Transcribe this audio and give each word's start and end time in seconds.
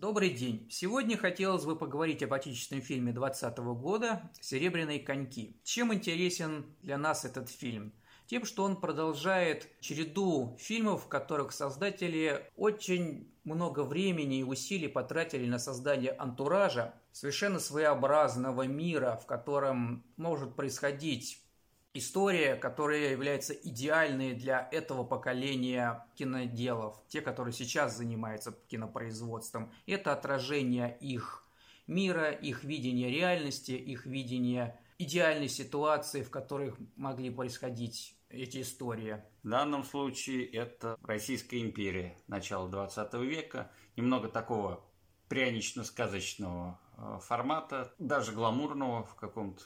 Добрый 0.00 0.30
день. 0.30 0.66
Сегодня 0.70 1.18
хотелось 1.18 1.66
бы 1.66 1.76
поговорить 1.76 2.22
об 2.22 2.32
отечественном 2.32 2.82
фильме 2.82 3.12
2020 3.12 3.58
года 3.78 4.30
«Серебряные 4.40 4.98
коньки». 4.98 5.60
Чем 5.62 5.92
интересен 5.92 6.64
для 6.80 6.96
нас 6.96 7.26
этот 7.26 7.50
фильм? 7.50 7.92
Тем, 8.24 8.46
что 8.46 8.64
он 8.64 8.80
продолжает 8.80 9.68
череду 9.80 10.56
фильмов, 10.58 11.04
в 11.04 11.08
которых 11.08 11.52
создатели 11.52 12.50
очень 12.56 13.30
много 13.44 13.80
времени 13.84 14.38
и 14.38 14.42
усилий 14.42 14.88
потратили 14.88 15.46
на 15.46 15.58
создание 15.58 16.12
антуража, 16.12 16.94
совершенно 17.12 17.58
своеобразного 17.58 18.62
мира, 18.62 19.20
в 19.22 19.26
котором 19.26 20.02
может 20.16 20.56
происходить 20.56 21.44
история, 21.94 22.56
которая 22.56 23.10
является 23.10 23.52
идеальной 23.52 24.34
для 24.34 24.68
этого 24.70 25.04
поколения 25.04 26.06
киноделов, 26.14 27.02
те, 27.08 27.20
которые 27.20 27.52
сейчас 27.52 27.96
занимаются 27.96 28.52
кинопроизводством. 28.68 29.72
Это 29.86 30.12
отражение 30.12 30.96
их 31.00 31.44
мира, 31.86 32.30
их 32.30 32.64
видения 32.64 33.10
реальности, 33.10 33.72
их 33.72 34.06
видения 34.06 34.80
идеальной 34.98 35.48
ситуации, 35.48 36.22
в 36.22 36.30
которых 36.30 36.76
могли 36.96 37.30
происходить 37.30 38.14
эти 38.28 38.60
истории. 38.60 39.22
В 39.42 39.48
данном 39.48 39.82
случае 39.82 40.46
это 40.46 40.96
Российская 41.02 41.60
империя 41.60 42.16
начала 42.28 42.68
20 42.68 43.14
века, 43.14 43.72
немного 43.96 44.28
такого 44.28 44.84
прянично-сказочного 45.28 46.78
э, 46.96 47.18
формата, 47.22 47.92
даже 47.98 48.32
гламурного 48.32 49.04
в 49.04 49.14
каком-то 49.14 49.64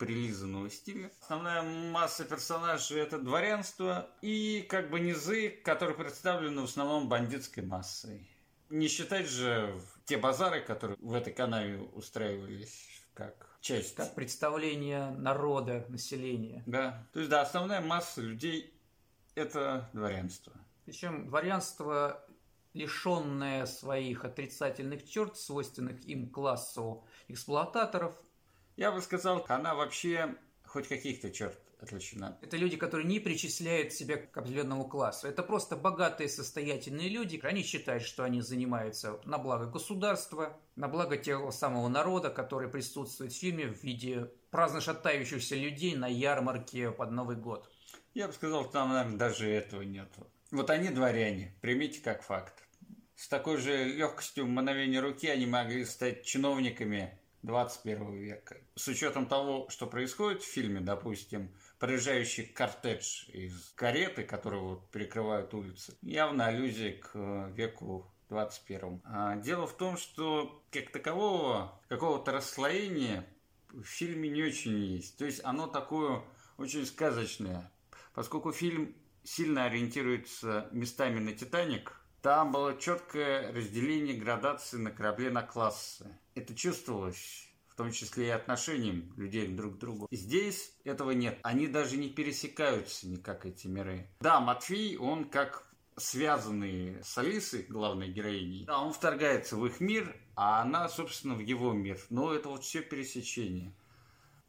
прилизанного 0.00 0.70
стиля. 0.70 1.12
Основная 1.20 1.62
масса 1.62 2.24
персонажей 2.24 3.00
это 3.00 3.18
дворянство 3.18 4.08
и 4.22 4.62
как 4.62 4.88
бы 4.88 4.98
низы, 4.98 5.50
которые 5.50 5.94
представлены 5.94 6.62
в 6.62 6.64
основном 6.64 7.08
бандитской 7.08 7.62
массой. 7.62 8.26
Не 8.70 8.88
считать 8.88 9.28
же 9.28 9.78
те 10.06 10.16
базары, 10.16 10.62
которые 10.62 10.96
в 11.00 11.12
этой 11.12 11.34
канаве 11.34 11.80
устраивались 11.80 13.02
как 13.12 13.58
часть. 13.60 13.94
Как 13.94 14.14
представление 14.14 15.10
народа, 15.10 15.84
населения. 15.88 16.62
Да. 16.64 17.06
То 17.12 17.18
есть, 17.20 17.30
да, 17.30 17.42
основная 17.42 17.82
масса 17.82 18.22
людей– 18.22 18.72
это 19.34 19.90
дворянство. 19.92 20.54
Причем 20.86 21.26
дворянство, 21.26 22.24
лишенное 22.72 23.66
своих 23.66 24.24
отрицательных 24.24 25.06
черт, 25.06 25.36
свойственных 25.36 26.02
им 26.06 26.30
классу 26.30 27.04
эксплуататоров– 27.28 28.14
я 28.80 28.90
бы 28.90 29.02
сказал, 29.02 29.44
она 29.48 29.74
вообще 29.74 30.34
хоть 30.64 30.88
каких-то 30.88 31.30
черт 31.30 31.60
отличена. 31.82 32.38
Это 32.40 32.56
люди, 32.56 32.78
которые 32.78 33.06
не 33.06 33.20
причисляют 33.20 33.92
себя 33.92 34.16
к 34.16 34.34
определенному 34.36 34.88
классу. 34.88 35.28
Это 35.28 35.42
просто 35.42 35.76
богатые, 35.76 36.30
состоятельные 36.30 37.10
люди. 37.10 37.38
Они 37.42 37.62
считают, 37.62 38.02
что 38.02 38.24
они 38.24 38.40
занимаются 38.40 39.20
на 39.26 39.36
благо 39.36 39.66
государства, 39.66 40.58
на 40.76 40.88
благо 40.88 41.18
того 41.18 41.52
самого 41.52 41.88
народа, 41.88 42.30
который 42.30 42.70
присутствует 42.70 43.32
в 43.32 43.38
фильме 43.38 43.66
в 43.66 43.82
виде 43.82 44.30
праздно 44.50 44.80
шатающихся 44.80 45.56
людей 45.56 45.94
на 45.94 46.08
ярмарке 46.08 46.90
под 46.90 47.10
Новый 47.10 47.36
год. 47.36 47.70
Я 48.14 48.28
бы 48.28 48.32
сказал, 48.32 48.62
что 48.62 48.72
там, 48.72 48.94
наверное, 48.94 49.18
даже 49.18 49.46
этого 49.50 49.82
нет. 49.82 50.08
Вот 50.50 50.70
они 50.70 50.88
дворяне, 50.88 51.54
примите 51.60 52.00
как 52.00 52.22
факт. 52.22 52.64
С 53.14 53.28
такой 53.28 53.58
же 53.58 53.84
легкостью 53.84 54.46
мгновения 54.46 55.00
руки 55.00 55.26
они 55.28 55.44
могли 55.44 55.84
стать 55.84 56.24
чиновниками 56.24 57.19
21 57.42 58.12
века. 58.14 58.56
С 58.74 58.88
учетом 58.88 59.26
того, 59.26 59.68
что 59.70 59.86
происходит 59.86 60.42
в 60.42 60.46
фильме, 60.46 60.80
допустим, 60.80 61.54
проезжающий 61.78 62.44
кортедж 62.46 63.28
из 63.30 63.72
кареты, 63.74 64.24
которые 64.24 64.62
вот 64.62 64.90
перекрывают 64.90 65.54
улицы, 65.54 65.96
явно 66.02 66.46
аллюзия 66.46 66.98
к 66.98 67.10
э, 67.14 67.50
веку 67.54 68.12
21. 68.28 69.02
А 69.04 69.36
дело 69.36 69.66
в 69.66 69.76
том, 69.76 69.96
что 69.96 70.62
как 70.70 70.90
такового 70.90 71.80
какого-то 71.88 72.32
расслоения 72.32 73.26
в 73.70 73.84
фильме 73.84 74.28
не 74.28 74.42
очень 74.42 74.78
есть. 74.78 75.18
То 75.18 75.24
есть 75.24 75.40
оно 75.44 75.66
такое 75.66 76.22
очень 76.56 76.86
сказочное. 76.86 77.70
Поскольку 78.14 78.52
фильм 78.52 78.94
сильно 79.24 79.64
ориентируется 79.64 80.68
местами 80.72 81.18
на 81.20 81.32
«Титаник», 81.32 81.99
там 82.22 82.52
было 82.52 82.76
четкое 82.76 83.52
разделение 83.52 84.16
градации 84.16 84.76
на 84.76 84.90
корабле 84.90 85.30
на 85.30 85.42
классы. 85.42 86.06
Это 86.34 86.54
чувствовалось 86.54 87.48
в 87.68 87.74
том 87.76 87.92
числе 87.92 88.26
и 88.26 88.30
отношением 88.30 89.12
людей 89.16 89.48
друг 89.48 89.76
к 89.76 89.78
другу. 89.78 90.06
Здесь 90.10 90.72
этого 90.84 91.12
нет. 91.12 91.38
Они 91.42 91.66
даже 91.66 91.96
не 91.96 92.08
пересекаются 92.08 93.08
никак, 93.08 93.46
эти 93.46 93.66
миры. 93.68 94.06
Да, 94.20 94.40
Матфей, 94.40 94.96
он 94.98 95.24
как 95.24 95.66
связанный 95.96 97.02
с 97.02 97.16
Алисой, 97.18 97.62
главной 97.62 98.08
героиней, 98.08 98.64
да, 98.64 98.80
он 98.80 98.92
вторгается 98.92 99.56
в 99.56 99.66
их 99.66 99.80
мир, 99.80 100.16
а 100.34 100.62
она, 100.62 100.88
собственно, 100.88 101.34
в 101.34 101.40
его 101.40 101.72
мир. 101.72 101.98
Но 102.10 102.32
это 102.32 102.48
вот 102.48 102.64
все 102.64 102.80
пересечение. 102.80 103.72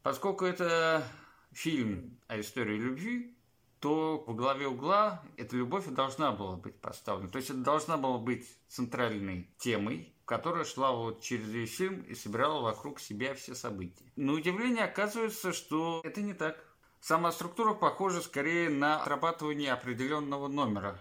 Поскольку 0.02 0.44
это 0.44 1.04
фильм 1.52 2.18
о 2.26 2.40
истории 2.40 2.76
любви, 2.76 3.34
то 3.82 4.22
в 4.28 4.36
главе 4.36 4.68
угла 4.68 5.24
эта 5.36 5.56
любовь 5.56 5.86
должна 5.88 6.30
была 6.30 6.56
быть 6.56 6.80
поставлена. 6.80 7.28
То 7.28 7.38
есть 7.38 7.50
это 7.50 7.58
должна 7.58 7.96
была 7.96 8.16
быть 8.18 8.46
центральной 8.68 9.50
темой, 9.58 10.14
которая 10.24 10.64
шла 10.64 10.92
вот 10.92 11.20
через 11.20 11.48
весь 11.48 11.76
фильм 11.76 12.02
и 12.02 12.14
собирала 12.14 12.60
вокруг 12.60 13.00
себя 13.00 13.34
все 13.34 13.56
события. 13.56 14.04
Но 14.14 14.34
удивление 14.34 14.84
оказывается, 14.84 15.52
что 15.52 16.00
это 16.04 16.22
не 16.22 16.32
так. 16.32 16.64
Сама 17.00 17.32
структура 17.32 17.74
похожа 17.74 18.22
скорее 18.22 18.70
на 18.70 19.02
отрабатывание 19.02 19.72
определенного 19.72 20.46
номера. 20.46 20.96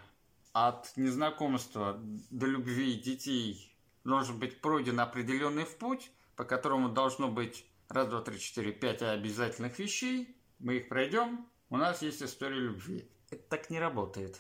От 0.52 0.92
незнакомства 0.98 2.00
до 2.32 2.48
любви 2.48 2.96
детей 2.96 3.78
должен 4.04 4.40
быть 4.40 4.60
пройден 4.60 5.00
определенный 5.00 5.68
путь, 5.68 6.12
по 6.36 6.46
которому 6.46 6.90
должно 6.90 7.28
быть 7.28 7.64
раз, 7.90 8.08
два, 8.08 8.22
три, 8.22 8.40
четыре, 8.40 8.72
пять 8.72 9.04
обязательных 9.04 9.78
вещей. 9.78 10.36
Мы 10.58 10.78
их 10.78 10.90
пройдем, 10.90 11.46
у 11.72 11.78
нас 11.78 12.02
есть 12.02 12.22
история 12.22 12.60
любви. 12.60 13.10
Это 13.30 13.44
так 13.50 13.70
не 13.70 13.80
работает. 13.80 14.40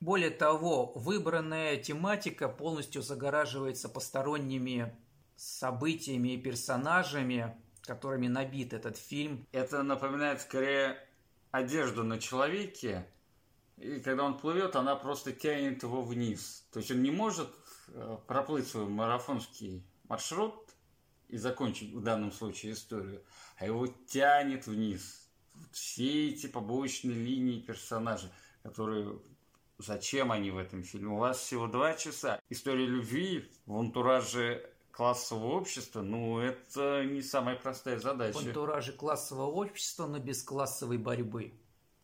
Более 0.00 0.30
того, 0.30 0.92
выбранная 0.94 1.76
тематика 1.76 2.48
полностью 2.48 3.02
загораживается 3.02 3.88
посторонними 3.90 4.96
событиями 5.36 6.30
и 6.30 6.38
персонажами, 6.38 7.54
которыми 7.82 8.28
набит 8.28 8.72
этот 8.72 8.96
фильм. 8.96 9.46
Это 9.52 9.82
напоминает 9.82 10.40
скорее 10.40 10.96
одежду 11.50 12.02
на 12.02 12.18
человеке, 12.18 13.06
и 13.76 14.00
когда 14.00 14.24
он 14.24 14.38
плывет, 14.38 14.74
она 14.74 14.96
просто 14.96 15.32
тянет 15.32 15.82
его 15.82 16.00
вниз. 16.00 16.66
То 16.72 16.78
есть 16.78 16.90
он 16.90 17.02
не 17.02 17.10
может 17.10 17.50
э, 17.88 18.16
проплыть 18.26 18.66
свой 18.66 18.88
марафонский 18.88 19.84
маршрут 20.08 20.70
и 21.28 21.36
закончить 21.36 21.92
в 21.92 22.02
данном 22.02 22.32
случае 22.32 22.72
историю, 22.72 23.22
а 23.58 23.66
его 23.66 23.86
тянет 23.86 24.66
вниз 24.66 25.22
все 25.72 26.30
эти 26.30 26.46
побочные 26.46 27.16
линии 27.16 27.60
персонажей, 27.60 28.30
которые 28.62 29.18
Зачем 29.78 30.30
они 30.30 30.52
в 30.52 30.58
этом 30.58 30.84
фильме? 30.84 31.08
У 31.08 31.16
вас 31.16 31.38
всего 31.38 31.66
два 31.66 31.94
часа. 31.94 32.40
История 32.50 32.86
любви 32.86 33.50
в 33.66 33.76
антураже 33.76 34.70
классового 34.92 35.54
общества, 35.54 36.02
ну, 36.02 36.38
это 36.38 37.04
не 37.04 37.22
самая 37.22 37.56
простая 37.56 37.98
задача. 37.98 38.38
В 38.38 38.46
антураже 38.46 38.92
классового 38.92 39.50
общества, 39.50 40.06
но 40.06 40.18
без 40.18 40.42
классовой 40.42 40.98
борьбы. 40.98 41.54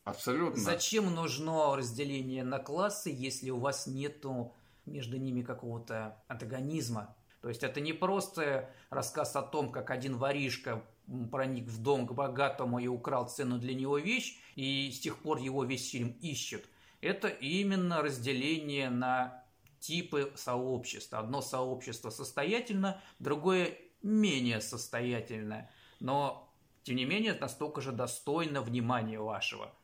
Абсолютно. 0.05 0.61
Зачем 0.61 1.15
нужно 1.15 1.77
разделение 1.77 2.43
на 2.43 2.59
классы, 2.59 3.11
если 3.15 3.51
у 3.51 3.59
вас 3.59 3.87
нету 3.87 4.55
между 4.87 5.19
ними 5.19 5.43
какого-то 5.43 6.21
антагонизма? 6.29 7.15
То 7.43 7.49
есть 7.49 7.63
это 7.63 7.81
не 7.81 7.93
просто 7.93 8.71
рассказ 8.91 9.37
о 9.37 9.43
том, 9.43 9.71
как 9.71 9.91
один 9.91 10.17
воришка 10.17 10.83
проник 11.31 11.69
в 11.69 11.83
дом 11.83 12.07
к 12.07 12.13
богатому 12.13 12.79
и 12.79 12.87
украл 12.87 13.29
цену 13.29 13.59
для 13.59 13.75
него 13.75 13.99
вещь, 13.99 14.39
и 14.57 14.91
с 14.93 15.01
тех 15.01 15.19
пор 15.19 15.39
его 15.39 15.65
весь 15.65 15.91
фильм 15.91 16.11
ищет. 16.21 16.69
Это 17.01 17.29
именно 17.29 18.03
разделение 18.03 18.91
на 18.91 19.45
типы 19.81 20.33
сообщества. 20.35 21.21
Одно 21.21 21.41
сообщество 21.41 22.11
состоятельно, 22.11 23.01
другое 23.19 23.79
менее 24.03 24.61
состоятельное. 24.61 25.71
Но, 26.01 26.53
тем 26.83 26.97
не 26.97 27.05
менее, 27.05 27.35
настолько 27.35 27.81
же 27.81 27.93
достойно 27.93 28.61
внимания 28.61 29.21
вашего. 29.21 29.75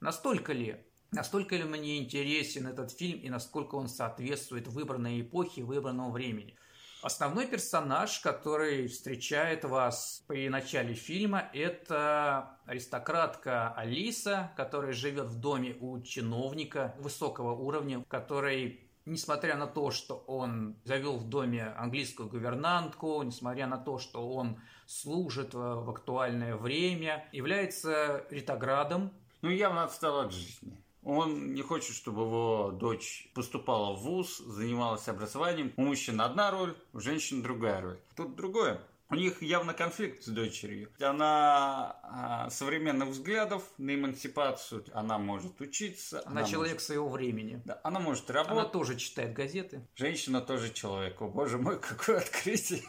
Настолько 0.00 0.52
ли? 0.52 0.76
Настолько 1.12 1.56
ли 1.56 1.64
мне 1.64 1.98
интересен 1.98 2.66
этот 2.66 2.90
фильм 2.90 3.20
и 3.20 3.30
насколько 3.30 3.76
он 3.76 3.88
соответствует 3.88 4.66
выбранной 4.66 5.20
эпохе, 5.20 5.62
выбранному 5.62 6.10
времени? 6.10 6.56
Основной 7.02 7.46
персонаж, 7.46 8.20
который 8.20 8.88
встречает 8.88 9.64
вас 9.64 10.24
при 10.26 10.48
начале 10.48 10.94
фильма, 10.94 11.50
это 11.52 12.58
аристократка 12.64 13.72
Алиса, 13.74 14.52
которая 14.56 14.92
живет 14.92 15.26
в 15.26 15.38
доме 15.38 15.76
у 15.80 16.00
чиновника 16.00 16.94
высокого 16.98 17.52
уровня, 17.52 18.04
который 18.08 18.86
несмотря 19.04 19.56
на 19.56 19.66
то, 19.66 19.90
что 19.90 20.16
он 20.26 20.76
завел 20.84 21.16
в 21.16 21.28
доме 21.28 21.66
английскую 21.66 22.28
гувернантку, 22.28 23.22
несмотря 23.22 23.66
на 23.66 23.78
то, 23.78 23.98
что 23.98 24.28
он 24.28 24.60
служит 24.86 25.54
в 25.54 25.88
актуальное 25.88 26.56
время, 26.56 27.28
является 27.32 28.26
ретроградом. 28.30 29.12
Ну, 29.42 29.50
явно 29.50 29.84
отстал 29.84 30.20
от 30.20 30.32
жизни. 30.32 30.82
Он 31.06 31.54
не 31.54 31.62
хочет, 31.62 31.94
чтобы 31.94 32.22
его 32.22 32.72
дочь 32.72 33.30
поступала 33.32 33.94
в 33.94 34.00
ВУЗ, 34.00 34.38
занималась 34.38 35.06
образованием. 35.06 35.72
У 35.76 35.82
мужчин 35.82 36.20
одна 36.20 36.50
роль, 36.50 36.76
у 36.92 36.98
женщин 36.98 37.42
другая 37.42 37.80
роль. 37.80 38.00
Тут 38.16 38.34
другое. 38.34 38.80
У 39.08 39.14
них 39.14 39.40
явно 39.40 39.72
конфликт 39.72 40.24
с 40.24 40.26
дочерью. 40.26 40.90
Она 41.00 41.96
а, 42.02 42.50
современных 42.50 43.10
взглядов 43.10 43.62
на 43.78 43.94
эмансипацию, 43.94 44.84
она 44.92 45.16
может 45.16 45.60
учиться. 45.60 46.22
Она, 46.26 46.40
она 46.40 46.48
человек 46.48 46.74
может... 46.74 46.86
своего 46.86 47.08
времени. 47.08 47.62
Да, 47.64 47.80
она 47.84 48.00
может 48.00 48.28
работать. 48.28 48.58
Она 48.58 48.68
тоже 48.68 48.96
читает 48.96 49.32
газеты. 49.32 49.86
Женщина 49.94 50.40
тоже 50.40 50.72
человек. 50.72 51.22
О, 51.22 51.28
боже 51.28 51.56
мой, 51.56 51.78
какое 51.80 52.16
открытие. 52.16 52.82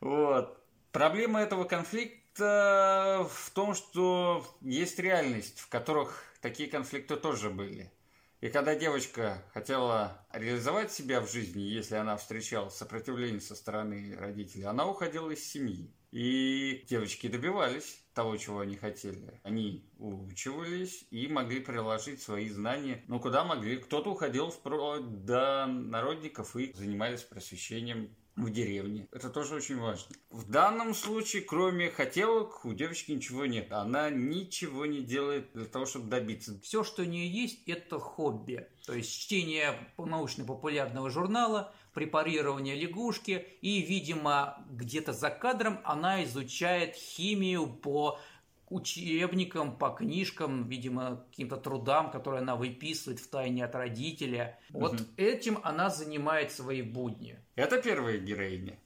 Вот. 0.00 0.60
Проблема 0.90 1.42
этого 1.42 1.62
конфликта 1.62 2.25
в 2.38 3.50
том, 3.54 3.74
что 3.74 4.46
есть 4.60 4.98
реальность, 4.98 5.60
в 5.60 5.68
которых 5.68 6.22
такие 6.40 6.68
конфликты 6.68 7.16
тоже 7.16 7.50
были. 7.50 7.92
И 8.40 8.48
когда 8.48 8.74
девочка 8.74 9.42
хотела 9.54 10.24
реализовать 10.32 10.92
себя 10.92 11.20
в 11.20 11.30
жизни, 11.30 11.62
если 11.62 11.96
она 11.96 12.16
встречала 12.16 12.68
сопротивление 12.68 13.40
со 13.40 13.56
стороны 13.56 14.14
родителей, 14.16 14.64
она 14.64 14.86
уходила 14.86 15.30
из 15.30 15.44
семьи. 15.44 15.90
И 16.12 16.84
девочки 16.88 17.26
добивались 17.26 18.02
того, 18.14 18.36
чего 18.36 18.60
они 18.60 18.76
хотели. 18.76 19.40
Они 19.42 19.90
учивались 19.98 21.06
и 21.10 21.28
могли 21.28 21.60
приложить 21.60 22.22
свои 22.22 22.48
знания. 22.48 23.02
Ну, 23.08 23.20
куда 23.20 23.44
могли? 23.44 23.78
Кто-то 23.78 24.10
уходил 24.10 24.50
вплоть 24.50 25.24
до 25.24 25.66
народников 25.66 26.56
и 26.56 26.72
занимались 26.72 27.22
просвещением 27.22 28.14
в 28.36 28.50
деревне. 28.50 29.08
Это 29.12 29.30
тоже 29.30 29.56
очень 29.56 29.78
важно. 29.78 30.14
В 30.30 30.48
данном 30.48 30.94
случае, 30.94 31.42
кроме 31.42 31.90
хотелок, 31.90 32.64
у 32.64 32.74
девочки 32.74 33.12
ничего 33.12 33.46
нет. 33.46 33.72
Она 33.72 34.10
ничего 34.10 34.84
не 34.86 35.00
делает 35.00 35.52
для 35.54 35.64
того, 35.64 35.86
чтобы 35.86 36.08
добиться. 36.08 36.60
Все, 36.60 36.84
что 36.84 37.02
у 37.02 37.06
нее 37.06 37.28
есть, 37.28 37.66
это 37.66 37.98
хобби. 37.98 38.68
То 38.84 38.94
есть 38.94 39.10
чтение 39.10 39.74
научно-популярного 39.96 41.10
журнала, 41.10 41.72
препарирование 41.94 42.74
лягушки 42.74 43.46
и, 43.62 43.80
видимо, 43.80 44.62
где-то 44.70 45.14
за 45.14 45.30
кадром 45.30 45.80
она 45.82 46.22
изучает 46.24 46.94
химию 46.94 47.66
по 47.66 48.20
учебникам, 48.68 49.76
по 49.76 49.90
книжкам, 49.90 50.68
видимо, 50.68 51.24
каким-то 51.30 51.56
трудам, 51.56 52.10
которые 52.10 52.40
она 52.40 52.56
выписывает 52.56 53.20
в 53.20 53.28
тайне 53.28 53.64
от 53.64 53.74
родителя. 53.74 54.58
Вот 54.70 54.94
угу. 54.94 55.02
этим 55.16 55.58
она 55.62 55.90
занимает 55.90 56.52
свои 56.52 56.82
будни. 56.82 57.38
Это 57.54 57.80
первая 57.80 58.18
героиня. 58.18 58.78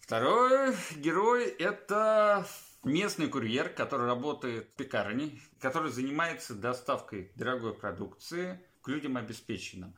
Второй 0.00 0.74
герой– 0.96 1.44
это 1.58 2.46
местный 2.82 3.28
курьер, 3.28 3.68
который 3.68 4.06
работает 4.06 4.68
в 4.68 4.76
пекарне, 4.76 5.38
который 5.60 5.90
занимается 5.90 6.54
доставкой 6.54 7.30
дорогой 7.36 7.74
продукции 7.74 8.60
к 8.82 8.88
людям 8.88 9.16
обеспеченным. 9.16 9.94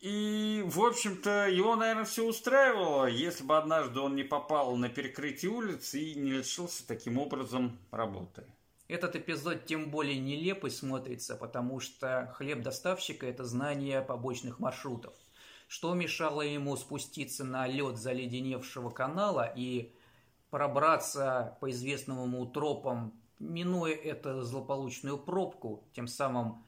И, 0.00 0.62
в 0.66 0.84
общем-то, 0.84 1.48
его, 1.48 1.74
наверное, 1.74 2.04
все 2.04 2.24
устраивало, 2.24 3.06
если 3.06 3.44
бы 3.44 3.56
однажды 3.56 3.98
он 4.00 4.14
не 4.14 4.24
попал 4.24 4.76
на 4.76 4.90
перекрытие 4.90 5.50
улицы 5.50 6.00
и 6.00 6.14
не 6.14 6.32
лишился 6.32 6.86
таким 6.86 7.18
образом 7.18 7.78
работы. 7.90 8.44
Этот 8.88 9.16
эпизод 9.16 9.66
тем 9.66 9.90
более 9.90 10.18
нелепый 10.18 10.70
смотрится, 10.70 11.34
потому 11.34 11.80
что 11.80 12.32
хлеб 12.36 12.62
доставщика– 12.62 13.26
это 13.28 13.44
знание 13.44 14.00
побочных 14.00 14.60
маршрутов. 14.60 15.14
Что 15.66 15.94
мешало 15.94 16.42
ему 16.42 16.76
спуститься 16.76 17.42
на 17.42 17.66
лед 17.66 17.96
заледеневшего 17.96 18.90
канала 18.90 19.52
и 19.56 19.92
пробраться 20.50 21.58
по 21.60 21.70
известным 21.70 22.22
ему 22.22 22.46
тропам, 22.46 23.12
минуя 23.40 23.94
эту 23.94 24.42
злополучную 24.42 25.18
пробку, 25.18 25.82
тем 25.92 26.06
самым 26.06 26.64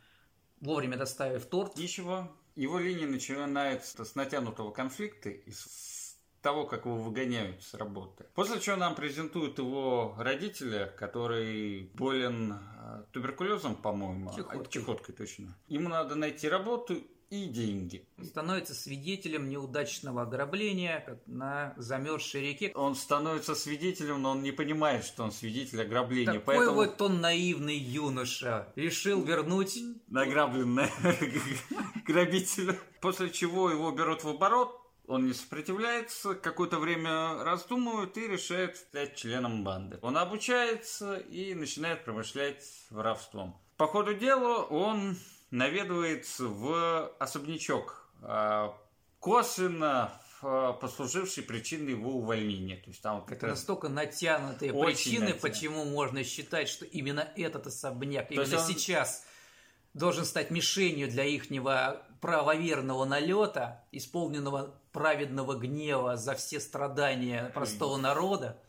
вовремя 0.60 0.96
доставив 0.96 1.46
торт? 1.46 1.76
Ничего. 1.76 2.28
Его 2.56 2.80
линия 2.80 3.06
начинается 3.06 4.04
с 4.04 4.16
натянутого 4.16 4.72
конфликта 4.72 5.30
и 5.30 5.52
с 5.52 5.97
того, 6.42 6.64
как 6.64 6.86
его 6.86 6.96
выгоняют 6.96 7.62
с 7.62 7.74
работы. 7.74 8.26
После 8.34 8.60
чего 8.60 8.76
нам 8.76 8.94
презентуют 8.94 9.58
его 9.58 10.14
родителя, 10.18 10.86
который 10.98 11.90
болен 11.94 12.52
э, 12.52 13.04
туберкулезом, 13.12 13.76
по-моему. 13.76 14.32
Чехоткой. 14.34 14.70
Чехоткой, 14.70 15.14
точно. 15.14 15.56
Ему 15.68 15.88
надо 15.88 16.14
найти 16.14 16.48
работу 16.48 17.02
и 17.30 17.46
деньги. 17.46 18.06
Становится 18.22 18.74
свидетелем 18.74 19.48
неудачного 19.48 20.22
ограбления 20.22 21.02
как 21.04 21.18
на 21.26 21.74
замерзшей 21.76 22.40
реке. 22.40 22.72
Он 22.74 22.94
становится 22.94 23.54
свидетелем, 23.54 24.22
но 24.22 24.30
он 24.30 24.42
не 24.42 24.52
понимает, 24.52 25.04
что 25.04 25.24
он 25.24 25.32
свидетель 25.32 25.82
ограбления. 25.82 26.34
Такой 26.34 26.56
поэтому... 26.56 26.76
вот 26.76 27.02
он 27.02 27.20
наивный 27.20 27.76
юноша. 27.76 28.72
Решил 28.76 29.22
вернуть... 29.22 29.78
Награбленное 30.08 30.90
грабителю. 32.06 32.76
После 33.00 33.30
чего 33.30 33.70
его 33.70 33.90
берут 33.90 34.24
в 34.24 34.28
оборот, 34.28 34.80
он 35.08 35.26
не 35.26 35.32
сопротивляется, 35.32 36.34
какое-то 36.34 36.78
время 36.78 37.42
раздумывает 37.42 38.16
и 38.18 38.28
решает 38.28 38.76
стать 38.76 39.16
членом 39.16 39.64
банды. 39.64 39.98
Он 40.02 40.16
обучается 40.18 41.16
и 41.16 41.54
начинает 41.54 42.04
промышлять 42.04 42.62
воровством. 42.90 43.56
По 43.76 43.86
ходу 43.86 44.14
дела 44.14 44.62
он 44.64 45.16
наведывается 45.50 46.44
в 46.44 47.10
особнячок, 47.18 48.06
а, 48.22 48.76
косвенно 49.18 50.12
а, 50.42 50.74
послуживший 50.74 51.42
причиной 51.42 51.92
его 51.92 52.12
увольнения. 52.12 52.76
То 52.76 52.90
есть 52.90 53.00
там 53.00 53.24
это 53.28 53.46
настолько 53.46 53.88
натянутые 53.88 54.72
причины, 54.72 55.20
натянут. 55.20 55.40
почему 55.40 55.84
можно 55.84 56.22
считать, 56.22 56.68
что 56.68 56.84
именно 56.84 57.32
этот 57.34 57.66
особняк, 57.66 58.28
То 58.28 58.34
именно 58.34 58.58
он... 58.58 58.66
сейчас 58.66 59.24
должен 59.94 60.24
стать 60.24 60.50
мишенью 60.50 61.08
для 61.08 61.24
ихнего 61.24 62.02
правоверного 62.20 63.04
налета, 63.04 63.84
исполненного 63.92 64.74
праведного 64.92 65.54
гнева 65.54 66.16
за 66.16 66.34
все 66.34 66.60
страдания 66.60 67.50
простого 67.54 67.96
народа. 67.96 68.60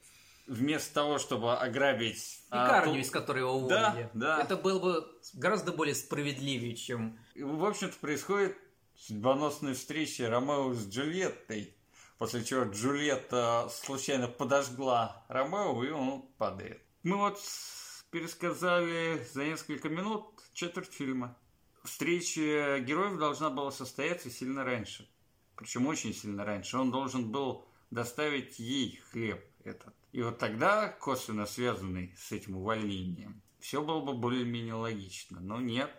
Вместо 0.48 0.94
того, 0.96 1.20
чтобы 1.20 1.56
ограбить... 1.56 2.42
Пекарню, 2.48 2.92
а, 2.92 2.96
то... 2.96 3.00
из 3.00 3.12
которой 3.12 3.40
его 3.40 3.54
уволили. 3.54 4.10
Да, 4.14 4.38
да. 4.38 4.42
Это 4.42 4.58
было 4.58 4.80
бы 4.80 5.08
гораздо 5.34 5.72
более 5.72 5.94
справедливее, 5.94 6.76
чем... 6.76 7.20
В 7.36 7.64
общем-то, 7.66 7.96
происходит 8.00 8.58
судьбоносная 8.96 9.76
встреча 9.76 10.30
Ромео 10.30 10.74
с 10.74 10.88
Джульеттой, 10.88 11.76
после 12.18 12.44
чего 12.44 12.64
Джульетта 12.64 13.70
случайно 13.72 14.28
подожгла 14.28 15.24
Ромео, 15.30 15.84
и 15.84 15.92
он 15.92 16.24
падает. 16.38 16.82
Мы 17.04 17.18
вот 17.18 17.40
пересказали 18.12 19.24
за 19.32 19.46
несколько 19.46 19.88
минут 19.88 20.26
четверть 20.54 20.92
фильма. 20.92 21.38
Встреча 21.84 22.80
героев 22.80 23.18
должна 23.18 23.50
была 23.50 23.72
состояться 23.72 24.30
сильно 24.30 24.64
раньше. 24.64 25.10
Причем 25.56 25.88
очень 25.88 26.14
сильно 26.14 26.46
раньше. 26.46 26.78
Он 26.78 26.92
должен 26.92 27.32
был 27.32 27.66
доставить 27.92 28.60
ей 28.60 29.02
хлеб 29.12 29.44
этот. 29.64 29.94
И 30.12 30.22
вот 30.22 30.38
тогда, 30.38 30.90
косвенно 30.90 31.46
связанный 31.46 32.14
с 32.18 32.32
этим 32.32 32.58
увольнением, 32.58 33.42
все 33.60 33.84
было 33.84 34.02
бы 34.02 34.14
более-менее 34.14 34.74
логично. 34.74 35.40
Но 35.40 35.60
нет, 35.60 35.92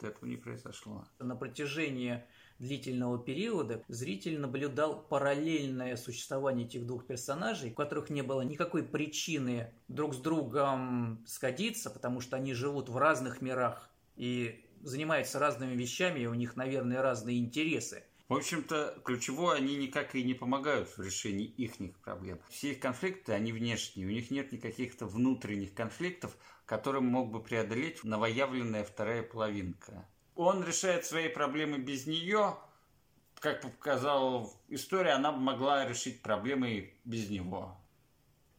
этого 0.00 0.26
не 0.26 0.36
произошло. 0.36 1.06
На 1.18 1.34
протяжении 1.34 2.24
длительного 2.58 3.18
периода 3.18 3.82
зритель 3.88 4.38
наблюдал 4.38 5.02
параллельное 5.02 5.96
существование 5.96 6.66
этих 6.66 6.86
двух 6.86 7.06
персонажей, 7.06 7.70
у 7.70 7.74
которых 7.74 8.10
не 8.10 8.22
было 8.22 8.42
никакой 8.42 8.82
причины 8.82 9.72
друг 9.88 10.14
с 10.14 10.18
другом 10.18 11.24
сходиться, 11.26 11.90
потому 11.90 12.20
что 12.20 12.36
они 12.36 12.54
живут 12.54 12.88
в 12.88 12.96
разных 12.96 13.40
мирах 13.40 13.90
и 14.16 14.65
занимаются 14.86 15.38
разными 15.38 15.74
вещами, 15.74 16.20
и 16.20 16.26
у 16.26 16.34
них, 16.34 16.56
наверное, 16.56 17.02
разные 17.02 17.38
интересы. 17.38 18.04
В 18.28 18.34
общем-то, 18.34 19.00
ключевое, 19.04 19.56
они 19.56 19.76
никак 19.76 20.14
и 20.14 20.22
не 20.24 20.34
помогают 20.34 20.88
в 20.88 21.00
решении 21.00 21.46
их 21.46 21.74
проблем. 22.02 22.40
Все 22.48 22.72
их 22.72 22.80
конфликты, 22.80 23.32
они 23.32 23.52
внешние. 23.52 24.06
У 24.06 24.10
них 24.10 24.30
нет 24.30 24.50
никаких-то 24.50 25.06
внутренних 25.06 25.74
конфликтов, 25.74 26.36
которые 26.64 27.02
мог 27.02 27.30
бы 27.30 27.42
преодолеть 27.42 28.02
новоявленная 28.02 28.84
вторая 28.84 29.22
половинка. 29.22 30.08
Он 30.34 30.64
решает 30.64 31.04
свои 31.04 31.28
проблемы 31.28 31.78
без 31.78 32.06
нее, 32.06 32.56
как 33.38 33.62
показала 33.62 34.50
история, 34.68 35.12
она 35.12 35.30
могла 35.32 35.86
решить 35.86 36.22
проблемы 36.22 36.94
без 37.04 37.30
него. 37.30 37.76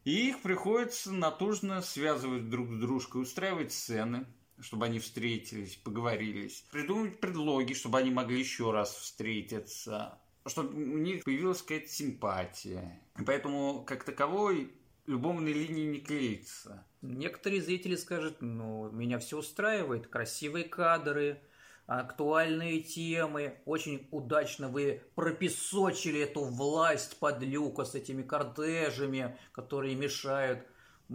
И 0.04 0.30
их 0.30 0.40
приходится 0.40 1.12
натужно 1.12 1.82
связывать 1.82 2.48
друг 2.48 2.70
с 2.72 2.80
дружкой, 2.80 3.22
устраивать 3.22 3.72
сцены, 3.72 4.26
чтобы 4.60 4.86
они 4.86 4.98
встретились, 4.98 5.76
поговорились, 5.76 6.64
придумать 6.70 7.20
предлоги, 7.20 7.74
чтобы 7.74 7.98
они 7.98 8.10
могли 8.10 8.38
еще 8.38 8.70
раз 8.70 8.94
встретиться, 8.94 10.18
чтобы 10.46 10.74
у 10.74 10.98
них 10.98 11.24
появилась 11.24 11.62
какая-то 11.62 11.88
симпатия. 11.88 13.00
поэтому, 13.26 13.84
как 13.86 14.04
таковой, 14.04 14.72
любовной 15.06 15.52
линии 15.52 15.86
не 15.86 16.00
клеится. 16.00 16.86
Некоторые 17.02 17.62
зрители 17.62 17.96
скажут, 17.96 18.40
ну, 18.40 18.90
меня 18.90 19.18
все 19.18 19.38
устраивает, 19.38 20.06
красивые 20.06 20.64
кадры, 20.64 21.40
актуальные 21.86 22.82
темы, 22.82 23.60
очень 23.64 24.06
удачно 24.10 24.68
вы 24.68 25.02
пропесочили 25.14 26.20
эту 26.20 26.44
власть 26.44 27.18
под 27.18 27.42
люка 27.42 27.84
с 27.84 27.94
этими 27.94 28.22
кортежами, 28.22 29.38
которые 29.52 29.94
мешают 29.96 30.66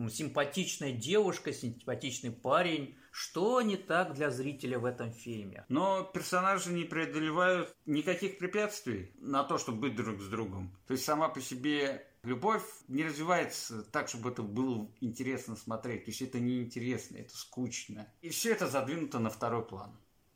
симпатичная 0.09 0.91
девушка, 0.91 1.53
симпатичный 1.53 2.31
парень. 2.31 2.95
Что 3.11 3.61
не 3.61 3.77
так 3.77 4.15
для 4.15 4.31
зрителя 4.31 4.79
в 4.79 4.85
этом 4.85 5.11
фильме? 5.11 5.65
Но 5.69 6.03
персонажи 6.03 6.71
не 6.71 6.83
преодолевают 6.83 7.75
никаких 7.85 8.39
препятствий 8.39 9.11
на 9.19 9.43
то, 9.43 9.59
чтобы 9.59 9.81
быть 9.81 9.95
друг 9.95 10.19
с 10.19 10.27
другом. 10.27 10.75
То 10.87 10.93
есть 10.93 11.05
сама 11.05 11.29
по 11.29 11.39
себе 11.39 12.07
любовь 12.23 12.63
не 12.87 13.03
развивается 13.03 13.83
так, 13.83 14.09
чтобы 14.09 14.31
это 14.31 14.41
было 14.41 14.89
интересно 14.99 15.55
смотреть. 15.55 16.05
То 16.05 16.11
есть 16.11 16.23
это 16.23 16.39
неинтересно, 16.39 17.17
это 17.17 17.37
скучно. 17.37 18.07
И 18.21 18.29
все 18.29 18.51
это 18.51 18.67
задвинуто 18.67 19.19
на 19.19 19.29
второй 19.29 19.63
план. 19.63 19.91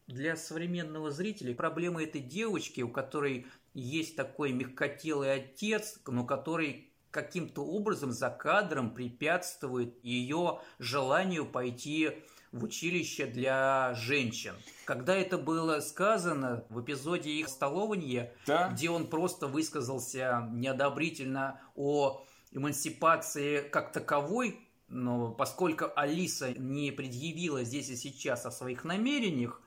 Для 0.05 0.37
современного 0.37 1.11
зрителя 1.11 1.53
проблема 1.53 2.03
этой 2.03 2.21
девочки, 2.21 2.81
у 2.81 2.89
которой 2.89 3.47
есть 3.73 4.15
такой 4.15 4.53
мягкотелый 4.53 5.33
отец, 5.33 5.99
но 6.05 6.25
который 6.25 6.91
каким-то 7.11 7.65
образом 7.65 8.11
за 8.11 8.29
кадром 8.29 8.91
препятствует 8.91 10.03
ее 10.03 10.59
желанию 10.79 11.45
пойти 11.45 12.23
в 12.51 12.63
училище 12.63 13.25
для 13.25 13.93
женщин. 13.93 14.53
Когда 14.85 15.15
это 15.15 15.37
было 15.37 15.79
сказано 15.79 16.65
в 16.69 16.81
эпизоде 16.81 17.31
их 17.31 17.49
столования, 17.49 18.33
да. 18.45 18.69
где 18.69 18.89
он 18.89 19.07
просто 19.07 19.47
высказался 19.47 20.47
неодобрительно 20.51 21.59
о 21.75 22.25
эмансипации 22.51 23.61
как 23.61 23.91
таковой, 23.91 24.59
но 24.87 25.31
поскольку 25.31 25.85
Алиса 25.95 26.53
не 26.53 26.91
предъявила 26.91 27.63
здесь 27.63 27.89
и 27.89 27.95
сейчас 27.95 28.45
о 28.45 28.51
своих 28.51 28.85
намерениях, 28.85 29.61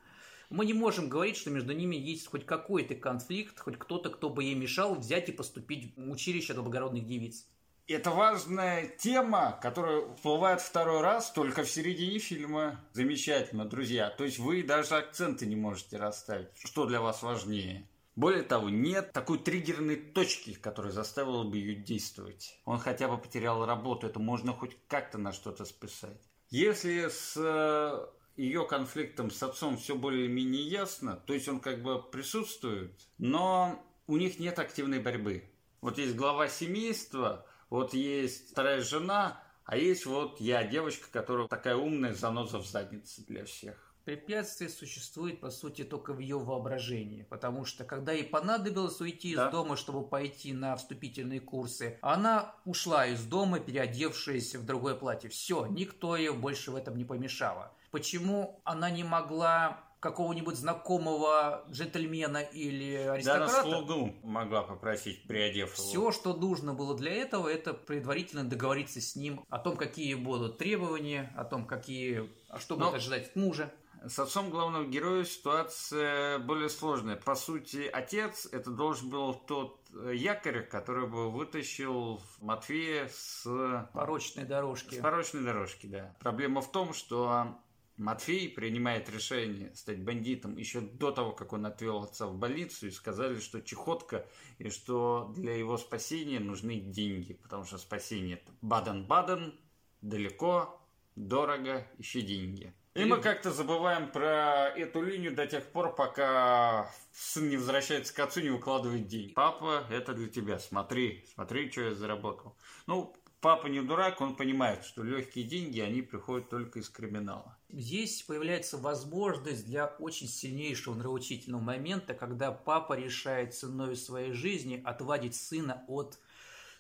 мы 0.50 0.66
не 0.66 0.74
можем 0.74 1.08
говорить, 1.08 1.36
что 1.36 1.50
между 1.50 1.72
ними 1.72 1.96
есть 1.96 2.26
хоть 2.26 2.44
какой-то 2.44 2.94
конфликт, 2.96 3.58
хоть 3.58 3.78
кто-то, 3.78 4.10
кто 4.10 4.28
бы 4.28 4.44
ей 4.44 4.54
мешал 4.54 4.96
взять 4.96 5.28
и 5.28 5.32
поступить 5.32 5.94
в 5.96 6.10
училище 6.10 6.52
для 6.52 6.62
благородных 6.62 7.06
девиц. 7.06 7.46
Это 7.86 8.10
важная 8.10 8.86
тема, 8.98 9.58
которая 9.60 10.14
всплывает 10.14 10.60
второй 10.60 11.00
раз 11.00 11.32
только 11.32 11.64
в 11.64 11.70
середине 11.70 12.18
фильма. 12.18 12.80
Замечательно, 12.92 13.64
друзья. 13.64 14.10
То 14.10 14.24
есть 14.24 14.38
вы 14.38 14.62
даже 14.62 14.96
акценты 14.96 15.46
не 15.46 15.56
можете 15.56 15.96
расставить. 15.96 16.48
Что 16.54 16.86
для 16.86 17.00
вас 17.00 17.22
важнее? 17.22 17.88
Более 18.14 18.42
того, 18.42 18.68
нет 18.68 19.12
такой 19.12 19.38
триггерной 19.38 19.96
точки, 19.96 20.54
которая 20.54 20.92
заставила 20.92 21.42
бы 21.42 21.56
ее 21.56 21.74
действовать. 21.74 22.60
Он 22.64 22.78
хотя 22.78 23.08
бы 23.08 23.18
потерял 23.18 23.64
работу, 23.64 24.06
это 24.06 24.18
можно 24.20 24.52
хоть 24.52 24.76
как-то 24.88 25.18
на 25.18 25.32
что-то 25.32 25.64
списать. 25.64 26.20
Если 26.50 27.08
с 27.08 27.34
э, 27.36 28.06
ее 28.40 28.66
конфликтом 28.66 29.30
с 29.30 29.42
отцом 29.42 29.76
все 29.76 29.94
более-менее 29.94 30.62
ясно, 30.62 31.16
то 31.26 31.34
есть 31.34 31.46
он 31.48 31.60
как 31.60 31.82
бы 31.82 32.02
присутствует, 32.02 32.92
но 33.18 33.84
у 34.06 34.16
них 34.16 34.38
нет 34.38 34.58
активной 34.58 34.98
борьбы. 34.98 35.44
Вот 35.82 35.98
есть 35.98 36.16
глава 36.16 36.48
семейства, 36.48 37.46
вот 37.68 37.92
есть 37.92 38.50
вторая 38.50 38.82
жена, 38.82 39.42
а 39.64 39.76
есть 39.76 40.06
вот 40.06 40.40
я, 40.40 40.64
девочка, 40.64 41.06
которая 41.12 41.48
такая 41.48 41.76
умная, 41.76 42.14
заноза 42.14 42.58
в 42.58 42.66
заднице 42.66 43.22
для 43.26 43.44
всех. 43.44 43.94
Препятствие 44.04 44.70
существует, 44.70 45.40
по 45.40 45.50
сути, 45.50 45.84
только 45.84 46.14
в 46.14 46.18
ее 46.18 46.38
воображении, 46.38 47.22
потому 47.22 47.66
что, 47.66 47.84
когда 47.84 48.12
ей 48.12 48.24
понадобилось 48.24 49.00
уйти 49.02 49.36
да. 49.36 49.46
из 49.46 49.52
дома, 49.52 49.76
чтобы 49.76 50.08
пойти 50.08 50.54
на 50.54 50.74
вступительные 50.76 51.40
курсы, 51.40 51.98
она 52.00 52.54
ушла 52.64 53.06
из 53.06 53.22
дома, 53.22 53.60
переодевшись 53.60 54.54
в 54.54 54.64
другое 54.64 54.94
платье. 54.94 55.28
Все, 55.28 55.66
никто 55.66 56.16
ее 56.16 56.32
больше 56.32 56.70
в 56.70 56.76
этом 56.76 56.96
не 56.96 57.04
помешало. 57.04 57.72
Почему 57.90 58.60
она 58.64 58.90
не 58.90 59.04
могла 59.04 59.84
какого-нибудь 60.00 60.56
знакомого 60.56 61.64
джентльмена 61.70 62.38
или 62.38 62.94
аристократа. 62.94 63.52
Да, 63.52 63.62
слугу 63.62 64.14
могла 64.22 64.62
попросить, 64.62 65.26
приодев 65.28 65.74
его. 65.76 65.86
Все, 65.86 66.12
что 66.12 66.34
нужно 66.34 66.72
было 66.72 66.96
для 66.96 67.12
этого, 67.12 67.48
это 67.48 67.74
предварительно 67.74 68.44
договориться 68.44 69.00
с 69.00 69.14
ним 69.14 69.44
о 69.50 69.58
том, 69.58 69.76
какие 69.76 70.14
будут 70.14 70.56
требования, 70.58 71.32
о 71.36 71.44
том, 71.44 71.66
какие, 71.66 72.30
а 72.48 72.58
что 72.58 72.76
Но... 72.76 72.86
будет 72.86 72.96
ожидать 72.96 73.28
от 73.28 73.36
мужа. 73.36 73.70
С 74.06 74.18
отцом 74.18 74.48
главного 74.48 74.86
героя 74.86 75.24
ситуация 75.24 76.38
более 76.38 76.70
сложная. 76.70 77.16
По 77.16 77.34
сути, 77.34 77.86
отец 77.92 78.46
это 78.50 78.70
должен 78.70 79.10
был 79.10 79.34
тот 79.34 79.78
э, 79.92 80.14
якорь, 80.14 80.62
который 80.62 81.06
бы 81.06 81.30
вытащил 81.30 82.22
Матвея 82.40 83.10
с 83.12 83.44
порочной 83.92 84.46
дорожки. 84.46 84.94
С 84.94 85.02
порочной 85.02 85.42
дорожки, 85.42 85.86
да. 85.86 86.16
Проблема 86.18 86.62
в 86.62 86.72
том, 86.72 86.94
что 86.94 87.58
Матвей 88.00 88.48
принимает 88.48 89.10
решение 89.10 89.74
стать 89.74 90.02
бандитом 90.02 90.56
еще 90.56 90.80
до 90.80 91.12
того, 91.12 91.32
как 91.32 91.52
он 91.52 91.66
отвел 91.66 92.02
отца 92.02 92.26
в 92.26 92.34
больницу 92.34 92.86
и 92.86 92.90
сказали, 92.90 93.38
что 93.38 93.60
чехотка 93.60 94.26
и 94.58 94.70
что 94.70 95.30
для 95.36 95.54
его 95.54 95.76
спасения 95.76 96.40
нужны 96.40 96.80
деньги, 96.80 97.34
потому 97.34 97.64
что 97.64 97.76
спасение 97.76 98.42
Баден-Баден, 98.62 99.54
далеко, 100.00 100.80
дорого, 101.14 101.86
ищи 101.98 102.22
деньги. 102.22 102.72
И 102.94 103.04
мы 103.04 103.20
как-то 103.20 103.52
забываем 103.52 104.10
про 104.10 104.68
эту 104.70 105.02
линию 105.02 105.34
до 105.34 105.46
тех 105.46 105.70
пор, 105.70 105.94
пока 105.94 106.90
сын 107.12 107.48
не 107.48 107.56
возвращается 107.56 108.12
к 108.14 108.18
отцу, 108.18 108.40
не 108.40 108.50
выкладывает 108.50 109.06
деньги. 109.06 109.32
Папа, 109.32 109.84
это 109.90 110.14
для 110.14 110.28
тебя, 110.28 110.58
смотри, 110.58 111.24
смотри, 111.34 111.70
что 111.70 111.82
я 111.82 111.94
заработал. 111.94 112.56
Ну, 112.86 113.14
папа 113.40 113.66
не 113.66 113.80
дурак, 113.80 114.20
он 114.20 114.36
понимает, 114.36 114.84
что 114.84 115.02
легкие 115.02 115.44
деньги, 115.44 115.80
они 115.80 116.02
приходят 116.02 116.48
только 116.48 116.78
из 116.78 116.88
криминала. 116.88 117.56
Здесь 117.68 118.22
появляется 118.22 118.78
возможность 118.78 119.66
для 119.66 119.86
очень 119.86 120.28
сильнейшего 120.28 120.94
нравоучительного 120.94 121.62
момента, 121.62 122.14
когда 122.14 122.52
папа 122.52 122.94
решает 122.94 123.54
ценой 123.54 123.96
своей 123.96 124.32
жизни 124.32 124.80
отвадить 124.84 125.34
сына 125.34 125.84
от 125.88 126.18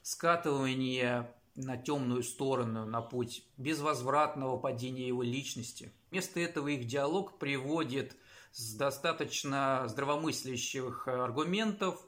скатывания 0.02 1.34
на 1.54 1.76
темную 1.76 2.22
сторону, 2.22 2.86
на 2.86 3.00
путь 3.00 3.44
безвозвратного 3.56 4.56
падения 4.56 5.06
его 5.06 5.22
личности. 5.22 5.92
Вместо 6.10 6.40
этого 6.40 6.68
их 6.68 6.86
диалог 6.86 7.38
приводит 7.38 8.16
с 8.52 8.74
достаточно 8.74 9.84
здравомыслящих 9.86 11.06
аргументов. 11.06 12.00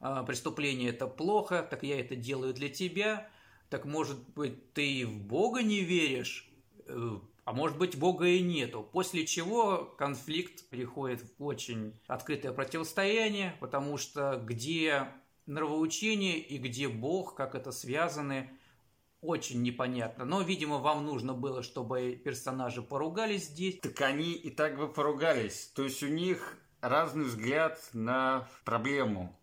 «А, 0.00 0.22
преступление– 0.24 0.90
это 0.90 1.06
плохо, 1.06 1.66
так 1.68 1.82
я 1.82 2.00
это 2.00 2.16
делаю 2.16 2.54
для 2.54 2.70
тебя. 2.70 3.28
Так 3.70 3.84
может 3.84 4.18
быть, 4.30 4.72
ты 4.74 5.06
в 5.06 5.22
Бога 5.22 5.62
не 5.62 5.80
веришь? 5.80 6.50
Э, 6.86 7.18
а 7.44 7.52
может 7.52 7.78
быть, 7.78 7.96
Бога 7.96 8.26
и 8.26 8.42
нету. 8.42 8.86
После 8.92 9.24
чего 9.26 9.84
конфликт 9.96 10.68
переходит 10.68 11.22
в 11.38 11.44
очень 11.44 11.94
открытое 12.06 12.52
противостояние, 12.52 13.56
потому 13.60 13.96
что 13.96 14.42
где 14.44 15.08
нравоучение 15.46 16.38
и 16.38 16.58
где 16.58 16.88
Бог, 16.88 17.34
как 17.36 17.54
это 17.54 17.70
связаны, 17.70 18.50
очень 19.20 19.62
непонятно. 19.62 20.24
Но, 20.24 20.42
видимо, 20.42 20.78
вам 20.78 21.04
нужно 21.04 21.32
было, 21.32 21.62
чтобы 21.62 22.20
персонажи 22.24 22.82
поругались 22.82 23.46
здесь. 23.46 23.78
Так 23.80 24.00
они 24.00 24.32
и 24.32 24.50
так 24.50 24.78
бы 24.78 24.88
поругались. 24.88 25.70
То 25.74 25.84
есть 25.84 26.02
у 26.02 26.08
них 26.08 26.58
разный 26.80 27.24
взгляд 27.24 27.78
на 27.92 28.48
проблему. 28.64 29.36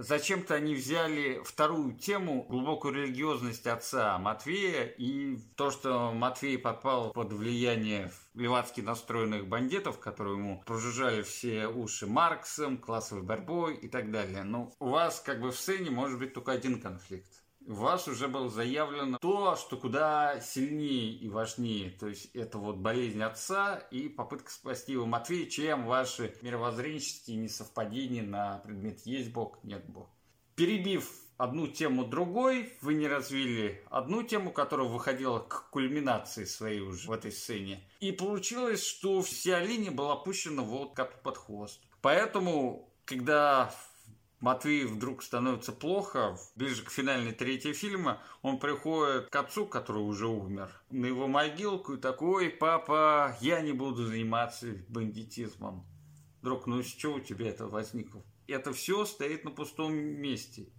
Зачем-то 0.00 0.54
они 0.54 0.76
взяли 0.76 1.42
вторую 1.44 1.92
тему, 1.92 2.44
глубокую 2.48 2.94
религиозность 2.94 3.66
отца 3.66 4.16
Матвея 4.18 4.84
и 4.84 5.38
то, 5.56 5.72
что 5.72 6.12
Матвей 6.12 6.56
попал 6.56 7.10
под 7.10 7.32
влияние 7.32 8.12
левацки 8.34 8.80
настроенных 8.80 9.48
бандитов, 9.48 9.98
которые 9.98 10.38
ему 10.38 10.62
прожужжали 10.64 11.22
все 11.22 11.66
уши 11.66 12.06
Марксом, 12.06 12.78
классовой 12.78 13.24
борьбой 13.24 13.74
и 13.74 13.88
так 13.88 14.12
далее. 14.12 14.44
Но 14.44 14.72
у 14.78 14.90
вас 14.90 15.18
как 15.18 15.40
бы 15.40 15.50
в 15.50 15.58
сцене 15.58 15.90
может 15.90 16.20
быть 16.20 16.32
только 16.32 16.52
один 16.52 16.80
конфликт 16.80 17.42
у 17.68 17.74
вас 17.74 18.08
уже 18.08 18.28
было 18.28 18.48
заявлено 18.48 19.18
то, 19.18 19.54
что 19.56 19.76
куда 19.76 20.40
сильнее 20.40 21.12
и 21.12 21.28
важнее. 21.28 21.90
То 21.90 22.08
есть 22.08 22.30
это 22.34 22.56
вот 22.56 22.76
болезнь 22.76 23.22
отца 23.22 23.76
и 23.90 24.08
попытка 24.08 24.50
спасти 24.50 24.92
его 24.92 25.04
Матвея, 25.04 25.48
чем 25.50 25.86
ваши 25.86 26.34
мировоззренческие 26.40 27.36
несовпадения 27.36 28.22
на 28.22 28.58
предмет 28.58 29.00
есть 29.04 29.32
Бог, 29.32 29.62
нет 29.62 29.84
Бог. 29.86 30.08
Перебив 30.56 31.10
одну 31.36 31.66
тему 31.66 32.06
другой, 32.06 32.72
вы 32.80 32.94
не 32.94 33.06
развили 33.06 33.84
одну 33.90 34.22
тему, 34.22 34.50
которая 34.50 34.88
выходила 34.88 35.38
к 35.38 35.68
кульминации 35.70 36.46
своей 36.46 36.80
уже 36.80 37.08
в 37.08 37.12
этой 37.12 37.32
сцене. 37.32 37.86
И 38.00 38.12
получилось, 38.12 38.82
что 38.82 39.20
вся 39.20 39.60
линия 39.60 39.90
была 39.90 40.16
пущена 40.16 40.62
вот 40.62 40.94
как 40.94 41.22
под 41.22 41.36
хвост. 41.36 41.82
Поэтому, 42.00 42.90
когда 43.04 43.70
Матвей 44.40 44.84
вдруг 44.84 45.22
становится 45.24 45.72
плохо, 45.72 46.38
ближе 46.54 46.84
к 46.84 46.90
финальной 46.90 47.32
третьей 47.32 47.72
фильма, 47.72 48.22
он 48.42 48.60
приходит 48.60 49.28
к 49.30 49.36
отцу, 49.36 49.66
который 49.66 50.02
уже 50.02 50.28
умер, 50.28 50.70
на 50.90 51.06
его 51.06 51.26
могилку 51.26 51.94
и 51.94 52.00
такой, 52.00 52.50
папа, 52.50 53.36
я 53.40 53.60
не 53.60 53.72
буду 53.72 54.06
заниматься 54.06 54.68
бандитизмом. 54.88 55.84
Друг, 56.40 56.68
ну 56.68 56.82
с 56.82 56.86
чего 56.86 57.14
у 57.14 57.20
тебя 57.20 57.48
это 57.48 57.66
возникло? 57.66 58.24
Это 58.46 58.72
все 58.72 59.04
стоит 59.04 59.44
на 59.44 59.50
пустом 59.50 59.92
месте. 59.92 60.72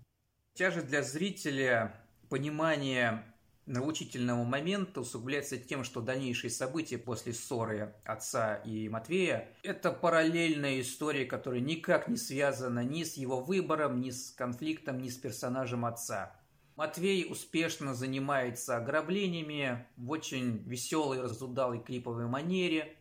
Тяжесть 0.54 0.88
для 0.88 1.04
зрителя, 1.04 2.02
понимание 2.30 3.36
нравоучительного 3.70 4.44
момента 4.44 5.02
усугубляется 5.02 5.58
тем, 5.58 5.84
что 5.84 6.02
дальнейшие 6.02 6.50
события 6.50 6.98
после 6.98 7.34
ссоры 7.34 7.94
отца 8.04 8.56
и 8.56 8.90
Матвея– 8.90 9.48
это 9.64 9.92
параллельная 9.92 10.82
история, 10.82 11.26
которая 11.26 11.62
никак 11.62 12.08
не 12.08 12.18
связана 12.18 12.84
ни 12.84 13.04
с 13.04 13.16
его 13.16 13.42
выбором, 13.42 14.02
ни 14.02 14.10
с 14.10 14.32
конфликтом, 14.32 15.00
ни 15.00 15.10
с 15.10 15.18
персонажем 15.18 15.86
отца. 15.86 16.36
Матвей 16.76 17.28
успешно 17.30 17.94
занимается 17.94 18.78
ограблениями 18.78 19.86
в 19.98 20.10
очень 20.12 20.64
веселой, 20.66 21.22
разудалой 21.22 21.80
клиповой 21.80 22.26
манере. 22.28 22.96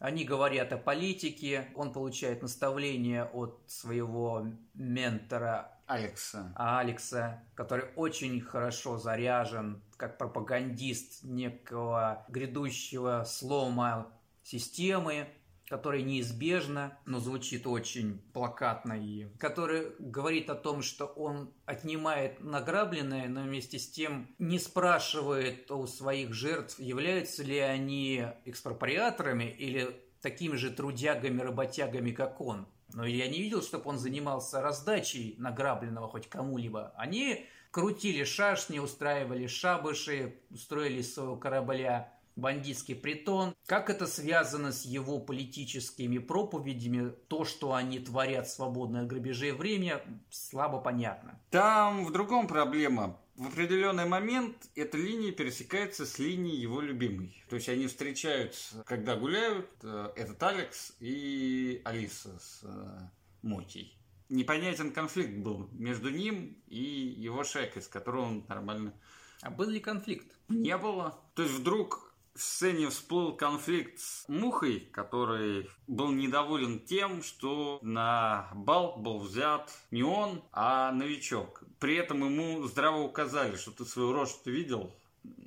Они 0.00 0.24
говорят 0.24 0.72
о 0.72 0.78
политике, 0.78 1.68
он 1.76 1.92
получает 1.92 2.42
наставления 2.42 3.24
от 3.24 3.62
своего 3.68 4.48
ментора 4.74 5.78
Алекса. 5.86 6.52
Алекса, 6.56 7.44
который 7.54 7.84
очень 7.94 8.40
хорошо 8.40 8.98
заряжен 8.98 9.80
как 9.96 10.18
пропагандист 10.18 11.22
некого 11.24 12.24
грядущего 12.28 13.24
слома 13.26 14.12
системы, 14.42 15.28
который 15.68 16.02
неизбежно, 16.02 16.98
но 17.06 17.18
звучит 17.18 17.66
очень 17.66 18.18
плакатно 18.32 18.92
и 18.92 19.26
который 19.38 19.92
говорит 19.98 20.50
о 20.50 20.54
том, 20.54 20.82
что 20.82 21.06
он 21.06 21.52
отнимает 21.64 22.40
награбленное, 22.40 23.28
но 23.28 23.42
вместе 23.42 23.78
с 23.78 23.90
тем 23.90 24.28
не 24.38 24.58
спрашивает 24.58 25.70
у 25.70 25.86
своих 25.86 26.34
жертв, 26.34 26.78
являются 26.78 27.42
ли 27.42 27.58
они 27.58 28.26
экспроприаторами 28.44 29.44
или 29.44 29.96
такими 30.20 30.56
же 30.56 30.70
трудягами, 30.70 31.40
работягами, 31.40 32.12
как 32.12 32.40
он. 32.40 32.66
Но 32.92 33.04
я 33.04 33.28
не 33.28 33.40
видел, 33.40 33.62
чтобы 33.62 33.90
он 33.90 33.98
занимался 33.98 34.60
раздачей 34.60 35.34
награбленного 35.38 36.08
хоть 36.08 36.28
кому-либо. 36.28 36.92
Они 36.96 37.46
крутили 37.74 38.22
шашни, 38.22 38.78
устраивали 38.78 39.48
шабыши, 39.48 40.36
устроили 40.50 41.02
своего 41.02 41.36
корабля 41.36 42.16
бандитский 42.36 42.94
притон. 42.94 43.52
Как 43.66 43.90
это 43.90 44.06
связано 44.06 44.70
с 44.70 44.84
его 44.84 45.18
политическими 45.18 46.18
проповедями, 46.18 47.10
то, 47.26 47.44
что 47.44 47.74
они 47.74 47.98
творят 47.98 48.48
свободное 48.48 49.02
от 49.02 49.08
грабежей 49.08 49.50
время, 49.50 50.02
слабо 50.30 50.78
понятно. 50.78 51.40
Там 51.50 52.04
в 52.04 52.12
другом 52.12 52.46
проблема. 52.46 53.18
В 53.34 53.48
определенный 53.48 54.06
момент 54.06 54.54
эта 54.76 54.96
линия 54.96 55.32
пересекается 55.32 56.06
с 56.06 56.20
линией 56.20 56.60
его 56.60 56.80
любимой. 56.80 57.44
То 57.48 57.56
есть 57.56 57.68
они 57.68 57.88
встречаются, 57.88 58.84
когда 58.86 59.16
гуляют, 59.16 59.68
э, 59.82 60.12
этот 60.14 60.40
Алекс 60.44 60.94
и 61.00 61.82
Алиса 61.84 62.38
с 62.38 62.60
э, 62.62 63.08
Мотей. 63.42 63.98
Непонятен 64.28 64.92
конфликт 64.92 65.36
был 65.38 65.68
между 65.72 66.10
ним 66.10 66.56
и 66.66 66.82
его 66.82 67.44
шайкой, 67.44 67.82
с 67.82 67.88
которой 67.88 68.22
он 68.22 68.44
нормально... 68.48 68.94
А 69.42 69.50
был 69.50 69.68
ли 69.68 69.80
конфликт? 69.80 70.34
Не 70.48 70.76
было. 70.78 71.18
То 71.34 71.42
есть 71.42 71.54
вдруг 71.54 72.14
в 72.34 72.40
сцене 72.40 72.88
всплыл 72.88 73.36
конфликт 73.36 74.00
с 74.00 74.28
Мухой, 74.28 74.80
который 74.92 75.70
был 75.86 76.10
недоволен 76.10 76.80
тем, 76.80 77.22
что 77.22 77.78
на 77.82 78.50
бал 78.54 78.96
был 78.96 79.20
взят 79.20 79.70
не 79.90 80.02
он, 80.02 80.42
а 80.50 80.90
новичок. 80.92 81.62
При 81.78 81.96
этом 81.96 82.24
ему 82.24 82.66
здраво 82.66 83.02
указали, 83.02 83.56
что 83.56 83.70
ты 83.70 83.84
свою 83.84 84.12
рожу 84.12 84.34
ты 84.42 84.50
видел? 84.50 84.92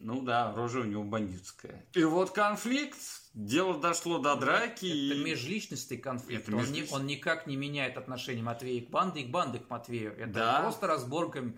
Ну 0.08 0.22
да, 0.22 0.54
рожа 0.56 0.80
у 0.80 0.84
него 0.86 1.04
бандитская. 1.04 1.86
И 1.94 2.02
вот 2.06 2.32
конфликт, 2.32 2.98
дело 3.34 3.78
дошло 3.78 4.20
до 4.20 4.38
драки. 4.38 4.86
Это 4.86 5.20
и... 5.20 5.22
межличностный 5.22 5.98
конфликт. 5.98 6.44
Это 6.44 6.56
он, 6.56 6.62
межличностный... 6.62 6.98
не, 6.98 7.02
он 7.02 7.08
никак 7.08 7.46
не 7.46 7.58
меняет 7.58 7.98
отношение 7.98 8.42
Матвея 8.42 8.86
к 8.86 8.90
банде 8.90 9.20
и 9.20 9.26
к 9.26 9.32
банде 9.32 9.60
к 9.60 9.70
Матвею. 9.70 10.14
Это 10.18 10.32
да. 10.32 10.62
просто 10.62 10.88
разборка 10.88 11.54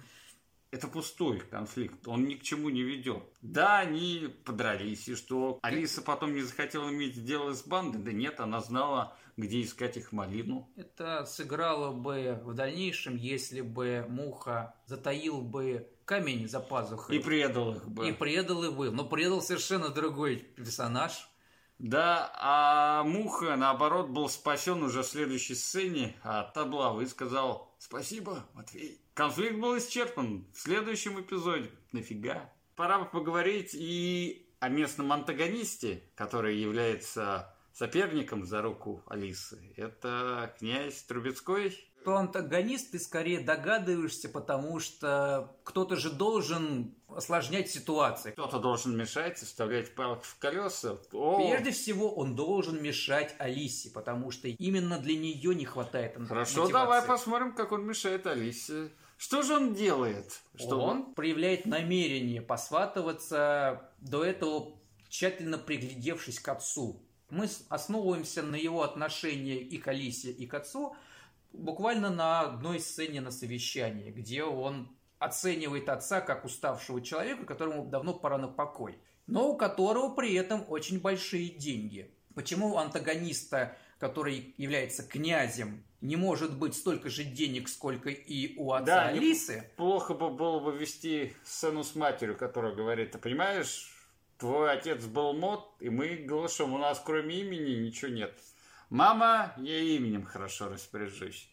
это 0.71 0.87
пустой 0.87 1.39
конфликт, 1.39 2.07
он 2.07 2.25
ни 2.25 2.35
к 2.35 2.43
чему 2.43 2.69
не 2.69 2.81
ведет. 2.83 3.23
Да, 3.41 3.79
они 3.79 4.29
подрались, 4.45 5.07
и 5.07 5.15
что 5.15 5.59
Алиса 5.61 6.01
потом 6.01 6.33
не 6.33 6.41
захотела 6.41 6.89
иметь 6.89 7.23
дело 7.25 7.53
с 7.53 7.63
бандой, 7.63 8.01
да 8.01 8.11
нет, 8.11 8.39
она 8.39 8.61
знала, 8.61 9.17
где 9.35 9.61
искать 9.61 9.97
их 9.97 10.11
малину. 10.11 10.69
Это 10.75 11.25
сыграло 11.25 11.91
бы 11.91 12.39
в 12.43 12.53
дальнейшем, 12.53 13.15
если 13.15 13.61
бы 13.61 14.05
Муха 14.09 14.75
затаил 14.85 15.41
бы 15.41 15.89
камень 16.09 16.49
за 16.49 16.59
пазухой. 16.59 17.17
И 17.17 17.19
предал 17.19 17.75
их 17.75 17.87
бы. 17.87 18.09
И 18.09 18.11
предал 18.11 18.63
их 18.63 18.73
бы, 18.73 18.89
но 18.89 19.05
предал 19.05 19.43
совершенно 19.43 19.89
другой 19.89 20.37
персонаж. 20.37 21.29
Да, 21.77 22.33
а 22.35 23.03
Муха, 23.03 23.55
наоборот, 23.55 24.09
был 24.09 24.27
спасен 24.27 24.81
уже 24.81 25.03
в 25.03 25.05
следующей 25.05 25.53
сцене 25.53 26.17
от 26.23 26.57
облавы 26.57 27.03
и 27.03 27.05
сказал 27.05 27.75
«Спасибо, 27.77 28.43
Матвей». 28.55 28.99
Конфликт 29.13 29.59
был 29.59 29.77
исчерпан 29.77 30.47
в 30.51 30.59
следующем 30.59 31.21
эпизоде. 31.21 31.69
Нафига? 31.91 32.51
Пора 32.75 32.97
бы 32.97 33.05
поговорить 33.05 33.75
и 33.75 34.49
о 34.59 34.67
местном 34.69 35.13
антагонисте, 35.13 36.01
который 36.15 36.57
является 36.57 37.55
соперником 37.71 38.45
за 38.45 38.63
руку 38.63 39.03
Алисы. 39.05 39.73
Это 39.77 40.55
князь 40.57 41.03
Трубецкой, 41.03 41.77
то 42.03 42.17
антагонист 42.17 42.91
ты 42.91 42.99
скорее 42.99 43.39
догадываешься, 43.39 44.29
потому 44.29 44.79
что 44.79 45.55
кто-то 45.63 45.95
же 45.95 46.09
должен 46.09 46.95
осложнять 47.07 47.69
ситуацию. 47.69 48.33
Кто-то 48.33 48.59
должен 48.59 48.97
мешать, 48.97 49.37
вставлять 49.37 49.95
палки 49.95 50.23
в 50.23 50.37
колеса. 50.37 50.97
О! 51.11 51.37
Прежде 51.37 51.71
всего, 51.71 52.13
он 52.13 52.35
должен 52.35 52.81
мешать 52.81 53.35
Алисе, 53.39 53.89
потому 53.89 54.31
что 54.31 54.47
именно 54.47 54.99
для 54.99 55.17
нее 55.17 55.55
не 55.55 55.65
хватает 55.65 56.15
Хорошо, 56.27 56.63
мотивации. 56.63 56.73
давай 56.73 57.01
посмотрим, 57.01 57.53
как 57.53 57.71
он 57.71 57.85
мешает 57.85 58.27
Алисе. 58.27 58.91
Что 59.17 59.41
же 59.41 59.55
он 59.55 59.73
делает? 59.73 60.39
Что 60.55 60.79
он, 60.79 60.97
он 60.97 61.13
проявляет 61.13 61.65
намерение 61.65 62.41
посватываться 62.41 63.91
до 63.99 64.23
этого 64.23 64.79
тщательно 65.09 65.57
приглядевшись 65.57 66.39
к 66.39 66.47
отцу. 66.47 67.01
Мы 67.29 67.49
основываемся 67.67 68.43
на 68.43 68.55
его 68.55 68.83
отношении 68.83 69.57
и 69.57 69.77
к 69.77 69.87
Алисе, 69.87 70.31
и 70.31 70.47
к 70.47 70.53
отцу– 70.53 70.95
буквально 71.53 72.09
на 72.09 72.41
одной 72.41 72.79
сцене 72.79 73.21
на 73.21 73.31
совещании, 73.31 74.11
где 74.11 74.43
он 74.43 74.89
оценивает 75.19 75.89
отца 75.89 76.21
как 76.21 76.45
уставшего 76.45 77.01
человека, 77.01 77.45
которому 77.45 77.85
давно 77.85 78.13
пора 78.13 78.37
на 78.37 78.47
покой, 78.47 78.97
но 79.27 79.49
у 79.49 79.57
которого 79.57 80.15
при 80.15 80.33
этом 80.33 80.65
очень 80.69 80.99
большие 80.99 81.49
деньги. 81.49 82.13
Почему 82.35 82.73
у 82.73 82.77
антагониста, 82.77 83.75
который 83.99 84.53
является 84.57 85.03
князем, 85.03 85.83
не 85.99 86.15
может 86.15 86.57
быть 86.57 86.75
столько 86.75 87.09
же 87.09 87.25
денег, 87.25 87.67
сколько 87.67 88.09
и 88.09 88.55
у 88.57 88.71
отца 88.71 88.85
да, 88.85 89.07
Алисы? 89.09 89.69
Плохо 89.75 90.13
бы 90.13 90.29
было 90.29 90.59
бы 90.59 90.77
вести 90.77 91.33
сцену 91.43 91.83
с 91.83 91.95
матерью, 91.95 92.37
которая 92.37 92.73
говорит, 92.73 93.11
ты 93.11 93.17
понимаешь, 93.17 93.93
твой 94.37 94.71
отец 94.71 95.03
был 95.03 95.33
мод, 95.33 95.69
и 95.81 95.89
мы 95.89 96.15
глашем, 96.15 96.73
у 96.73 96.77
нас 96.77 97.01
кроме 97.05 97.41
имени 97.41 97.85
ничего 97.85 98.11
нет. 98.11 98.39
Мама, 98.89 99.53
я 99.57 99.79
именем 99.79 100.25
хорошо 100.25 100.69
распоряжусь. 100.69 101.49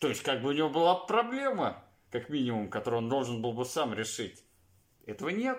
То 0.00 0.08
есть, 0.08 0.22
как 0.22 0.42
бы 0.42 0.48
у 0.48 0.52
него 0.52 0.68
была 0.68 0.96
проблема, 0.96 1.84
как 2.10 2.28
минимум, 2.28 2.68
которую 2.68 3.02
он 3.02 3.08
должен 3.08 3.40
был 3.40 3.52
бы 3.52 3.64
сам 3.64 3.94
решить. 3.94 4.44
Этого 5.06 5.28
нет. 5.28 5.58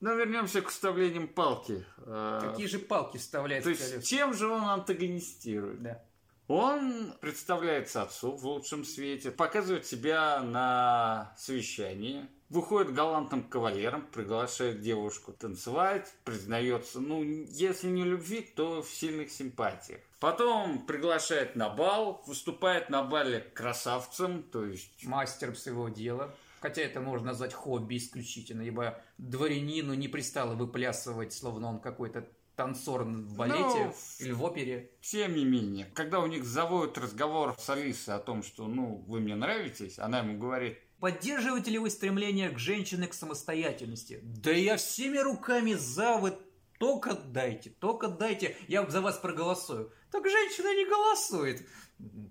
Но 0.00 0.12
вернемся 0.12 0.62
к 0.62 0.68
вставлениям 0.68 1.26
палки. 1.26 1.84
А, 1.98 2.40
Какие 2.40 2.66
же 2.66 2.78
палки 2.78 3.16
вставляет 3.16 3.64
То 3.64 3.70
есть, 3.70 4.06
чем 4.08 4.34
же 4.34 4.46
он 4.46 4.62
антагонистирует? 4.64 5.82
Да. 5.82 6.04
Он 6.48 7.12
представляется 7.20 8.02
отцу 8.02 8.36
в 8.36 8.46
лучшем 8.46 8.84
свете, 8.84 9.32
показывает 9.32 9.84
себя 9.84 10.40
на 10.42 11.34
совещании, 11.36 12.28
выходит 12.48 12.94
галантным 12.94 13.42
кавалером, 13.42 14.06
приглашает 14.06 14.80
девушку 14.80 15.32
танцевать, 15.32 16.12
признается, 16.24 17.00
ну, 17.00 17.22
если 17.22 17.88
не 17.88 18.04
любви, 18.04 18.40
то 18.40 18.82
в 18.82 18.88
сильных 18.88 19.30
симпатиях. 19.30 20.00
Потом 20.20 20.86
приглашает 20.86 21.56
на 21.56 21.68
бал, 21.68 22.22
выступает 22.26 22.88
на 22.88 23.02
бале 23.02 23.40
красавцем, 23.40 24.42
то 24.42 24.64
есть... 24.64 25.04
Мастером 25.04 25.54
своего 25.54 25.88
дела. 25.88 26.34
Хотя 26.60 26.82
это 26.82 27.00
можно 27.00 27.28
назвать 27.28 27.52
хобби 27.52 27.96
исключительно, 27.96 28.62
ибо 28.62 28.98
дворянину 29.18 29.94
не 29.94 30.08
пристало 30.08 30.54
выплясывать, 30.54 31.32
словно 31.32 31.68
он 31.68 31.80
какой-то 31.80 32.26
танцор 32.56 33.04
в 33.04 33.36
балете 33.36 33.84
ну, 33.84 33.94
или 34.18 34.32
в 34.32 34.42
опере. 34.42 34.90
Тем 35.02 35.36
не 35.36 35.44
менее, 35.44 35.86
когда 35.94 36.20
у 36.20 36.26
них 36.26 36.44
заводят 36.44 36.98
разговор 36.98 37.54
с 37.58 37.68
Алисой 37.68 38.14
о 38.14 38.18
том, 38.18 38.42
что, 38.42 38.66
ну, 38.66 39.04
вы 39.06 39.20
мне 39.20 39.36
нравитесь, 39.36 39.98
она 39.98 40.20
ему 40.20 40.38
говорит, 40.38 40.78
Поддерживаете 41.00 41.70
ли 41.70 41.78
вы 41.78 41.90
стремление 41.90 42.50
к 42.50 42.58
женщине 42.58 43.06
к 43.06 43.14
самостоятельности? 43.14 44.20
Да 44.22 44.50
я 44.50 44.76
всеми 44.76 45.18
руками 45.18 45.74
за, 45.74 46.16
вы 46.16 46.38
только 46.78 47.14
дайте, 47.14 47.70
только 47.70 48.08
дайте, 48.08 48.56
я 48.68 48.86
за 48.88 49.00
вас 49.00 49.18
проголосую. 49.18 49.92
Так 50.10 50.26
женщина 50.26 50.74
не 50.74 50.86
голосует. 50.86 51.66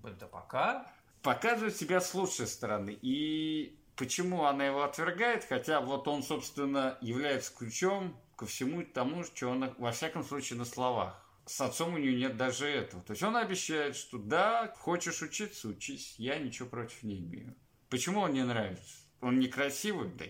Это 0.04 0.28
пока. 0.28 0.92
Показывает 1.22 1.76
себя 1.76 2.02
с 2.02 2.14
лучшей 2.14 2.48
стороны. 2.48 2.98
И 3.02 3.80
почему 3.96 4.46
она 4.46 4.66
его 4.66 4.84
отвергает, 4.84 5.46
хотя 5.46 5.82
вот 5.82 6.08
он, 6.08 6.24
собственно, 6.24 6.98
является 7.02 7.54
ключом 7.56 8.20
ко 8.36 8.46
всему 8.46 8.84
тому, 8.84 9.24
что 9.24 9.48
он, 9.48 9.74
во 9.78 9.92
всяком 9.92 10.24
случае, 10.24 10.60
на 10.60 10.66
словах. 10.66 11.22
С 11.46 11.62
отцом 11.62 11.94
у 11.94 11.98
нее 11.98 12.16
нет 12.16 12.38
даже 12.38 12.68
этого. 12.68 13.04
То 13.04 13.12
есть 13.12 13.22
он 13.22 13.38
обещает, 13.38 13.96
что 13.96 14.18
да, 14.18 14.74
хочешь 14.80 15.22
учиться, 15.22 15.68
учись, 15.68 16.16
я 16.18 16.40
ничего 16.40 16.68
против 16.68 17.04
не 17.04 17.20
имею. 17.20 17.56
Почему 17.90 18.22
он 18.22 18.34
не 18.34 18.44
нравится? 18.44 18.98
Он 19.22 19.40
некрасивый? 19.40 20.10
Да 20.10 20.26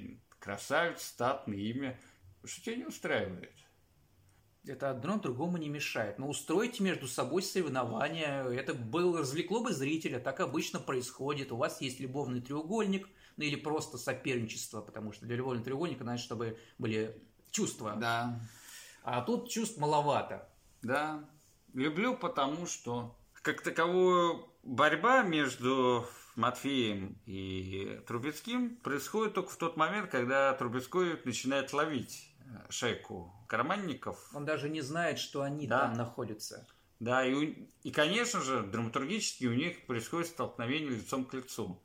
красавец, 0.46 1.02
статный, 1.02 1.60
имя. 1.72 2.00
Что 2.44 2.62
тебя 2.66 2.76
не 2.76 2.86
устраивает? 2.86 3.52
Это 4.68 4.92
одно 4.92 5.20
другому 5.20 5.58
не 5.58 5.70
мешает. 5.70 6.20
Но 6.20 6.28
устройте 6.28 6.84
между 6.84 7.08
собой 7.08 7.42
соревнования. 7.42 8.44
Это 8.44 8.74
было, 8.74 9.20
развлекло 9.20 9.64
бы 9.64 9.74
зрителя. 9.74 10.20
Так 10.20 10.40
обычно 10.40 10.80
происходит. 10.80 11.52
У 11.52 11.58
вас 11.58 11.82
есть 11.82 12.00
любовный 12.00 12.42
треугольник, 12.42 13.08
ну 13.38 13.44
или 13.44 13.56
просто 13.56 13.98
соперничество, 13.98 14.82
потому 14.82 15.12
что 15.12 15.26
для 15.26 15.36
любовного 15.36 15.66
треугольника 15.66 16.04
надо, 16.04 16.20
чтобы 16.20 16.60
были 16.78 17.22
чувства. 17.52 17.96
Да. 17.96 18.40
А 19.04 19.22
тут 19.22 19.50
чувств 19.50 19.78
маловато. 19.78 20.48
Да. 20.82 21.28
Люблю, 21.74 22.16
потому 22.16 22.66
что 22.66 23.16
как 23.34 23.62
таковую 23.62 24.48
борьба 24.64 25.24
между 25.24 26.08
Матфеем 26.36 27.18
и 27.26 28.02
Трубецким 28.08 28.76
происходит 28.78 29.34
только 29.34 29.50
в 29.52 29.58
тот 29.58 29.78
момент, 29.78 30.10
когда 30.10 30.54
Трубецкой 30.54 31.20
начинает 31.24 31.72
ловить 31.74 32.30
э, 32.40 32.44
шайку 32.70 33.34
карманников. 33.48 34.30
Он 34.34 34.46
даже 34.46 34.70
не 34.70 34.82
знает, 34.82 35.18
что 35.20 35.42
они 35.42 35.66
Да. 35.68 35.82
там 35.88 35.94
находятся. 35.94 36.68
Да, 37.00 37.26
и, 37.26 37.34
у- 37.34 37.68
и, 37.84 37.92
конечно 37.92 38.42
же, 38.42 38.64
драматургически 38.64 39.46
у 39.46 39.54
них 39.54 39.86
происходит 39.86 40.28
столкновение 40.28 40.92
лицом 40.92 41.26
к 41.26 41.34
лицу. 41.34 41.82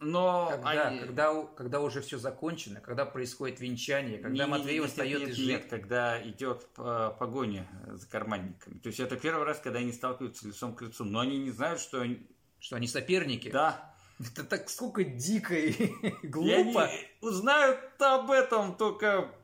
Но 0.00 0.48
Когда, 0.50 0.88
они- 0.88 1.00
когда, 1.00 1.44
когда 1.56 1.80
уже 1.80 2.02
все 2.02 2.18
закончено, 2.18 2.80
когда 2.80 3.06
происходит 3.06 3.60
венчание, 3.60 4.18
когда 4.18 4.44
Не- 4.44 4.50
Матвей 4.50 4.74
нет, 4.74 4.74
нет, 4.74 4.82
восстает 4.82 5.20
нет, 5.20 5.28
из 5.30 5.38
нет, 5.38 5.46
жизни. 5.62 5.68
когда 5.70 6.22
идет 6.28 6.66
погоня 6.74 7.66
за 7.92 8.06
карманниками. 8.08 8.78
То 8.80 8.88
есть 8.88 9.00
это 9.00 9.16
первый 9.16 9.44
раз, 9.44 9.60
когда 9.60 9.78
они 9.78 9.92
сталкиваются 9.92 10.46
лицом 10.46 10.74
к 10.74 10.82
лицу. 10.82 11.04
Но 11.04 11.20
они 11.20 11.38
не 11.38 11.50
знают, 11.52 11.80
что 11.80 12.02
они... 12.02 12.26
Что 12.64 12.76
они 12.76 12.88
соперники? 12.88 13.50
Да. 13.50 13.94
Это 14.18 14.42
так 14.42 14.70
сколько 14.70 15.04
дико 15.04 15.54
и 15.54 15.92
глупо. 16.22 16.90
узнают 17.20 18.00
об 18.00 18.30
этом 18.30 18.74
только... 18.74 19.34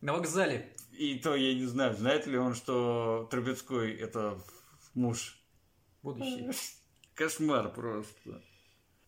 На 0.00 0.12
вокзале. 0.12 0.72
И 0.92 1.18
то 1.18 1.34
я 1.34 1.54
не 1.54 1.64
знаю, 1.64 1.96
знает 1.96 2.28
ли 2.28 2.38
он, 2.38 2.54
что 2.54 3.26
Трубецкой 3.32 3.96
это 3.96 4.40
муж. 4.94 5.40
Будущее. 6.04 6.52
Кошмар 7.16 7.72
просто. 7.72 8.44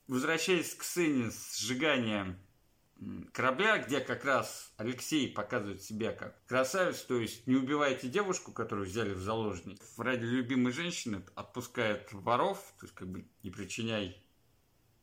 Возвращаясь 0.08 0.74
к 0.74 0.82
сцене 0.82 1.30
сжигания 1.54 2.36
корабля, 3.32 3.78
где 3.78 4.00
как 4.00 4.24
раз 4.24 4.72
Алексей 4.76 5.28
показывает 5.32 5.82
себя 5.82 6.12
как 6.12 6.44
красавец, 6.46 7.02
то 7.02 7.18
есть 7.18 7.46
не 7.46 7.56
убивайте 7.56 8.08
девушку, 8.08 8.52
которую 8.52 8.86
взяли 8.86 9.12
в 9.14 9.20
заложник, 9.20 9.80
ради 9.96 10.24
любимой 10.24 10.72
женщины 10.72 11.24
отпускает 11.34 12.08
воров, 12.12 12.58
то 12.78 12.86
есть 12.86 12.94
как 12.94 13.08
бы 13.08 13.24
не 13.42 13.50
причиняй. 13.50 14.22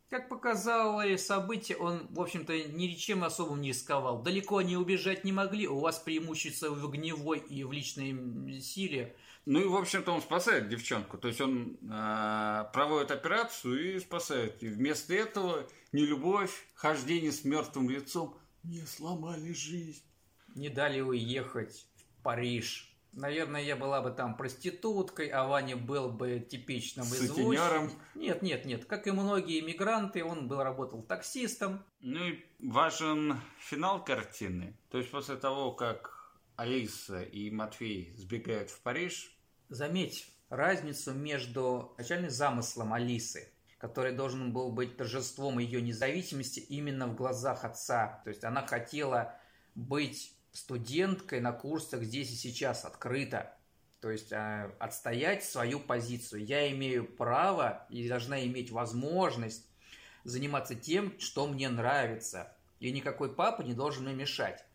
Как 0.09 0.29
показало 0.29 1.03
событие, 1.17 1.77
он, 1.77 2.07
в 2.11 2.21
общем-то, 2.21 2.53
ничем 2.69 3.25
особым 3.25 3.59
не 3.59 3.69
рисковал. 3.69 4.21
Далеко 4.21 4.57
они 4.57 4.77
убежать 4.77 5.25
не 5.25 5.33
могли, 5.33 5.67
у 5.67 5.79
вас 5.79 5.99
преимущество 5.99 6.69
в 6.69 6.85
огневой 6.85 7.39
и 7.39 7.65
в 7.65 7.73
личной 7.73 8.61
силе. 8.61 9.17
Ну 9.45 9.59
и, 9.59 9.65
в 9.65 9.75
общем-то, 9.75 10.13
он 10.13 10.21
спасает 10.21 10.69
девчонку. 10.69 11.17
То 11.17 11.27
есть 11.27 11.41
он 11.41 11.77
э, 11.81 12.65
проводит 12.73 13.11
операцию 13.11 13.95
и 13.95 13.99
спасает. 13.99 14.63
И 14.63 14.67
вместо 14.67 15.13
этого 15.13 15.67
не 15.91 16.05
любовь, 16.05 16.67
хождение 16.73 17.31
с 17.31 17.43
мертвым 17.43 17.89
лицом 17.89 18.37
не 18.63 18.81
сломали 18.81 19.53
жизнь. 19.53 20.03
Не 20.55 20.69
дали 20.69 21.01
уехать 21.01 21.87
в 21.95 22.23
Париж. 22.23 22.93
Наверное, 23.13 23.63
я 23.63 23.75
была 23.75 24.01
бы 24.01 24.11
там 24.11 24.37
проституткой, 24.37 25.29
а 25.29 25.47
Ваня 25.47 25.75
был 25.75 26.09
бы 26.09 26.39
типичным 26.39 27.05
извозчиком. 27.05 27.91
Нет, 28.15 28.41
нет, 28.41 28.65
нет. 28.65 28.85
Как 28.85 29.07
и 29.07 29.11
многие 29.11 29.59
иммигранты, 29.59 30.23
он 30.23 30.47
был 30.47 30.61
работал 30.61 31.01
таксистом. 31.01 31.83
Ну 32.01 32.23
и 32.25 32.45
важен 32.59 33.39
финал 33.59 34.03
картины. 34.03 34.77
То 34.89 34.97
есть 34.99 35.09
после 35.09 35.35
того, 35.35 35.71
как 35.71 36.35
Алиса 36.57 37.21
и 37.23 37.49
Матвей 37.49 38.13
сбегают 38.17 38.69
в 38.69 38.81
Париж, 38.81 39.31
Заметь 39.69 40.31
разницу 40.49 41.13
между 41.13 41.93
начальным 41.97 42.29
замыслом 42.29 42.93
Алисы, 42.93 43.51
который 43.87 44.11
должен 44.11 44.51
был 44.51 44.69
быть 44.69 44.97
торжеством 44.97 45.59
ее 45.59 45.81
независимости 45.81 46.59
именно 46.59 47.07
в 47.07 47.15
глазах 47.15 47.63
отца. 47.63 48.21
То 48.25 48.29
есть 48.29 48.43
она 48.43 48.67
хотела 48.67 49.39
быть 49.75 50.35
студенткой 50.51 51.39
на 51.39 51.53
курсах 51.53 52.03
здесь 52.03 52.29
и 52.31 52.35
сейчас 52.35 52.83
открыто. 52.83 53.53
То 54.01 54.11
есть 54.11 54.33
э, 54.33 54.71
отстоять 54.77 55.45
свою 55.45 55.79
позицию. 55.79 56.45
Я 56.45 56.69
имею 56.73 57.05
право 57.07 57.87
и 57.89 58.09
должна 58.09 58.43
иметь 58.45 58.71
возможность 58.71 59.65
заниматься 60.25 60.75
тем, 60.75 61.17
что 61.17 61.47
мне 61.47 61.69
нравится. 61.69 62.53
И 62.81 62.91
никакой 62.91 63.33
папа 63.33 63.61
не 63.61 63.73
должен 63.73 64.03
мне 64.03 64.13
мешать. 64.13 64.65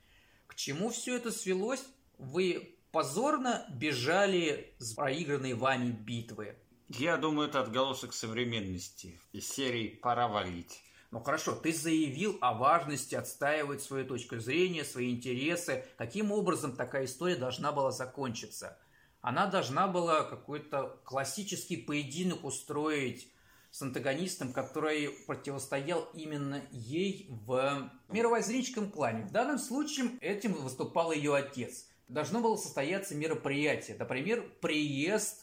К 0.46 0.54
чему 0.54 0.88
все 0.88 1.16
это 1.16 1.30
свелось? 1.30 1.84
Вы 2.16 2.78
позорно 2.90 3.66
бежали 3.74 4.74
с 4.78 4.94
проигранной 4.94 5.52
вами 5.52 5.90
битвы. 5.90 6.56
Я 6.98 7.16
думаю, 7.16 7.48
это 7.48 7.60
отголосок 7.60 8.12
современности. 8.12 9.20
Из 9.32 9.48
серии 9.48 9.88
«Пора 9.88 10.28
валить». 10.28 10.82
Ну 11.10 11.20
хорошо, 11.20 11.52
ты 11.52 11.72
заявил 11.72 12.38
о 12.40 12.54
важности 12.54 13.14
отстаивать 13.14 13.82
свою 13.82 14.06
точку 14.06 14.38
зрения, 14.38 14.84
свои 14.84 15.10
интересы. 15.10 15.84
Каким 15.98 16.32
образом 16.32 16.74
такая 16.74 17.04
история 17.04 17.36
должна 17.36 17.70
была 17.70 17.92
закончиться? 17.92 18.78
Она 19.20 19.46
должна 19.46 19.88
была 19.88 20.24
какой-то 20.24 21.00
классический 21.04 21.76
поединок 21.76 22.44
устроить 22.44 23.30
с 23.70 23.82
антагонистом, 23.82 24.52
который 24.52 25.10
противостоял 25.26 26.08
именно 26.14 26.62
ей 26.70 27.26
в 27.28 27.90
мировоззренческом 28.08 28.90
плане. 28.90 29.24
В 29.24 29.32
данном 29.32 29.58
случае 29.58 30.18
этим 30.20 30.54
выступал 30.54 31.12
ее 31.12 31.34
отец. 31.34 31.86
Должно 32.08 32.40
было 32.40 32.56
состояться 32.56 33.14
мероприятие, 33.14 33.96
например, 33.98 34.44
приезд 34.60 35.41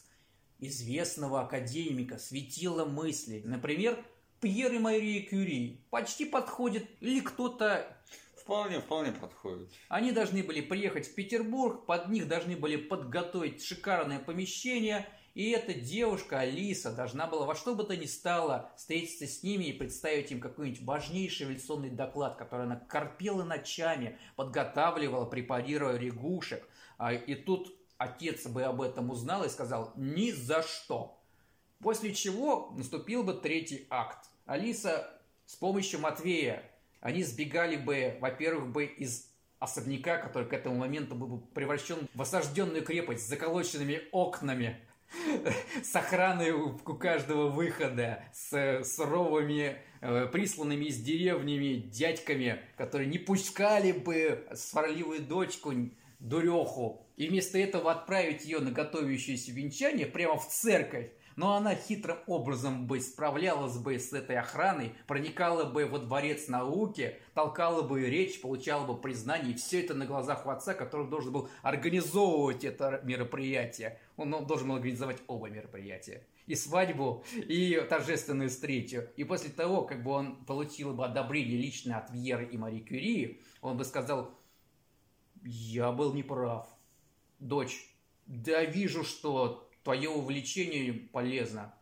известного 0.60 1.42
академика, 1.42 2.18
светила 2.18 2.84
мысли. 2.84 3.42
Например, 3.44 4.02
Пьер 4.40 4.72
и 4.72 4.78
Мария 4.78 5.22
Кюри. 5.22 5.84
Почти 5.90 6.24
подходит. 6.24 6.88
Или 7.00 7.20
кто-то... 7.20 7.96
Вполне, 8.36 8.80
вполне 8.80 9.12
подходит. 9.12 9.68
Они 9.88 10.12
должны 10.12 10.42
были 10.42 10.60
приехать 10.60 11.06
в 11.06 11.14
Петербург, 11.14 11.86
под 11.86 12.08
них 12.08 12.26
должны 12.26 12.56
были 12.56 12.76
подготовить 12.76 13.62
шикарное 13.62 14.18
помещение, 14.18 15.06
и 15.34 15.50
эта 15.50 15.74
девушка, 15.74 16.40
Алиса, 16.40 16.90
должна 16.90 17.26
была 17.26 17.46
во 17.46 17.54
что 17.54 17.74
бы 17.74 17.84
то 17.84 17.96
ни 17.96 18.06
стало 18.06 18.72
встретиться 18.76 19.26
с 19.26 19.42
ними 19.44 19.66
и 19.66 19.72
представить 19.72 20.32
им 20.32 20.40
какой-нибудь 20.40 20.82
важнейший 20.82 21.46
революционный 21.46 21.90
доклад, 21.90 22.36
который 22.36 22.66
она 22.66 22.76
корпела 22.76 23.44
ночами, 23.44 24.18
подготавливала, 24.34 25.26
препарируя 25.26 25.96
лягушек. 25.98 26.68
А, 26.98 27.12
И 27.12 27.36
тут 27.36 27.72
отец 28.00 28.46
бы 28.46 28.62
об 28.62 28.80
этом 28.80 29.10
узнал 29.10 29.44
и 29.44 29.50
сказал 29.50 29.92
«ни 29.94 30.30
за 30.30 30.62
что». 30.62 31.22
После 31.80 32.14
чего 32.14 32.72
наступил 32.76 33.22
бы 33.22 33.34
третий 33.34 33.86
акт. 33.90 34.28
Алиса 34.46 35.20
с 35.44 35.54
помощью 35.54 36.00
Матвея, 36.00 36.62
они 37.00 37.22
сбегали 37.22 37.76
бы, 37.76 38.16
во-первых, 38.20 38.72
бы 38.72 38.86
из 38.86 39.30
особняка, 39.58 40.16
который 40.16 40.48
к 40.48 40.52
этому 40.54 40.76
моменту 40.76 41.14
был 41.14 41.26
бы 41.26 41.46
превращен 41.48 42.08
в 42.14 42.22
осажденную 42.22 42.82
крепость 42.84 43.26
с 43.26 43.28
заколоченными 43.28 44.00
окнами, 44.12 44.80
с 45.82 45.94
охраной 45.94 46.52
у 46.52 46.78
каждого 46.78 47.48
выхода, 47.48 48.24
с 48.32 48.82
суровыми 48.84 49.76
э, 50.00 50.26
присланными 50.32 50.86
из 50.86 51.00
деревнями 51.00 51.74
дядьками, 51.74 52.60
которые 52.78 53.08
не 53.08 53.18
пускали 53.18 53.92
бы 53.92 54.46
сварливую 54.54 55.20
дочку 55.20 55.72
дуреху, 56.20 57.02
и 57.16 57.28
вместо 57.28 57.58
этого 57.58 57.92
отправить 57.92 58.44
ее 58.44 58.60
на 58.60 58.70
готовящееся 58.70 59.52
венчание 59.52 60.06
прямо 60.06 60.38
в 60.38 60.48
церковь. 60.48 61.10
Но 61.36 61.54
она 61.54 61.74
хитрым 61.74 62.18
образом 62.26 62.86
бы 62.86 63.00
справлялась 63.00 63.78
бы 63.78 63.98
с 63.98 64.12
этой 64.12 64.36
охраной, 64.36 64.92
проникала 65.06 65.64
бы 65.64 65.86
во 65.86 65.98
дворец 65.98 66.48
науки, 66.48 67.16
толкала 67.34 67.82
бы 67.82 68.04
речь, 68.04 68.40
получала 68.40 68.84
бы 68.84 69.00
признание, 69.00 69.52
и 69.52 69.56
все 69.56 69.80
это 69.82 69.94
на 69.94 70.06
глазах 70.06 70.44
у 70.44 70.50
отца, 70.50 70.74
который 70.74 71.08
должен 71.08 71.32
был 71.32 71.48
организовывать 71.62 72.64
это 72.64 73.00
мероприятие. 73.04 73.98
Он 74.16 74.30
должен 74.46 74.68
был 74.68 74.76
организовать 74.76 75.18
оба 75.28 75.48
мероприятия. 75.48 76.26
И 76.46 76.54
свадьбу, 76.54 77.24
и 77.34 77.80
торжественную 77.88 78.50
встречу. 78.50 79.04
И 79.16 79.24
после 79.24 79.50
того, 79.50 79.82
как 79.82 80.02
бы 80.02 80.10
он 80.10 80.44
получил 80.44 80.92
бы 80.92 81.04
одобрение 81.04 81.56
лично 81.56 81.98
от 81.98 82.10
Вьеры 82.10 82.46
и 82.46 82.58
Мари 82.58 82.80
Кюри, 82.80 83.40
он 83.62 83.76
бы 83.76 83.84
сказал, 83.84 84.34
я 85.44 85.92
был 85.92 86.12
неправ. 86.12 86.66
Дочь, 87.38 87.86
да 88.26 88.64
вижу, 88.64 89.04
что 89.04 89.68
твое 89.82 90.08
увлечение 90.10 90.92
полезно. 90.92 91.74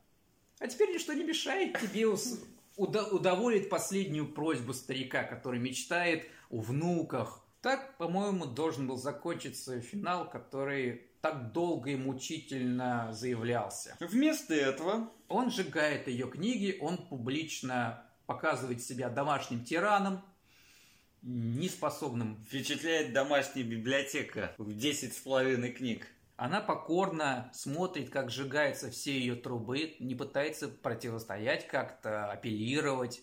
А 0.61 0.67
теперь 0.67 0.93
ничто 0.93 1.13
не 1.13 1.25
мешает 1.25 1.79
тебе 1.81 2.07
ус- 2.07 2.41
удоволить 2.77 3.69
последнюю 3.69 4.27
просьбу 4.33 4.73
старика, 4.73 5.23
который 5.25 5.61
мечтает 5.61 6.27
о 6.51 6.61
внуках. 6.61 7.45
Так, 7.61 7.97
по-моему, 7.97 8.47
должен 8.47 8.87
был 8.87 8.97
закончиться 8.97 9.81
финал, 9.81 10.31
который 10.31 11.09
так 11.21 11.53
долго 11.53 11.91
и 11.91 11.97
мучительно 11.97 13.09
заявлялся. 13.13 13.97
Вместо 14.01 14.55
этого 14.55 15.11
Он 15.27 15.51
сжигает 15.51 16.09
ее 16.09 16.29
книги, 16.31 16.79
он 16.81 16.97
публично 16.97 18.05
показывает 18.27 18.83
себя 18.83 19.09
домашним 19.11 19.65
тираном, 19.65 20.23
неспособным. 21.23 22.45
Впечатляет 22.47 23.13
домашняя 23.13 23.65
библиотека 23.65 24.55
в 24.59 24.73
10 24.73 25.13
с 25.13 25.19
половиной 25.19 25.73
книг. 25.73 26.07
Она 26.37 26.61
покорно 26.61 27.51
смотрит, 27.53 28.11
как 28.11 28.31
сжигаются 28.31 28.91
все 28.91 29.19
ее 29.19 29.35
трубы, 29.35 29.97
не 29.99 30.15
пытается 30.15 30.69
противостоять 30.69 31.67
как-то, 31.67 32.31
апеллировать. 32.31 33.23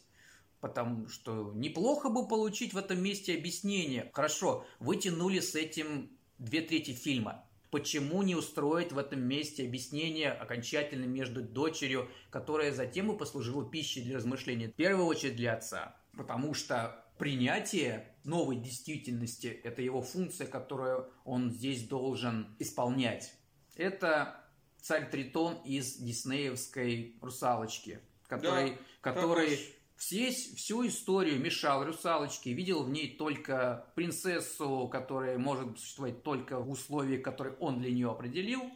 Потому 0.60 1.08
что 1.08 1.53
неплохо 1.53 2.10
бы 2.10 2.27
получить 2.27 2.73
в 2.73 2.77
этом 2.77 3.01
месте 3.01 3.36
объяснение. 3.36 4.10
Хорошо, 4.13 4.65
вы 4.79 4.97
тянули 4.97 5.39
с 5.39 5.55
этим 5.55 6.10
две 6.39 6.62
трети 6.62 6.91
фильма. 6.91 7.45
Почему 7.71 8.21
не 8.23 8.36
устроить 8.36 8.91
в 8.91 8.97
этом 8.97 9.21
месте 9.21 9.65
объяснение 9.65 10.31
окончательно 10.31 11.05
между 11.05 11.41
дочерью, 11.41 12.10
которая 12.29 12.71
затем 12.71 13.12
и 13.12 13.17
послужила 13.17 13.69
пищей 13.69 14.01
для 14.01 14.17
размышления, 14.17 14.69
в 14.69 14.73
первую 14.75 15.08
очередь 15.08 15.36
для 15.36 15.53
отца? 15.53 15.95
Потому 16.17 16.53
что 16.53 17.04
принятие 17.17 18.15
новой 18.23 18.58
действительности– 18.58 19.47
это 19.63 19.82
его 19.82 20.01
функция, 20.01 20.47
которую 20.47 21.12
он 21.23 21.51
здесь 21.51 21.88
должен 21.88 22.56
исполнять. 22.60 23.34
Это 23.75 24.39
царь 24.82 25.10
Тритон 25.10 25.56
из 25.65 25.97
диснеевской 25.97 27.17
«Русалочки», 27.21 27.99
который, 28.28 28.71
да, 28.71 28.78
который 29.01 29.60
все, 29.95 30.30
всю 30.32 30.86
историю 30.88 31.39
мешал 31.39 31.86
русалочке, 31.86 32.54
видел 32.54 32.84
в 32.84 32.89
ней 32.89 33.15
только 33.15 33.86
принцессу, 33.95 34.88
которая 34.88 35.38
может 35.38 35.80
существовать 35.80 36.23
только 36.23 36.60
в 36.60 36.69
условиях, 36.69 37.23
которые 37.23 37.56
он 37.58 37.80
для 37.80 37.91
нее 37.91 38.12
определил, 38.12 38.71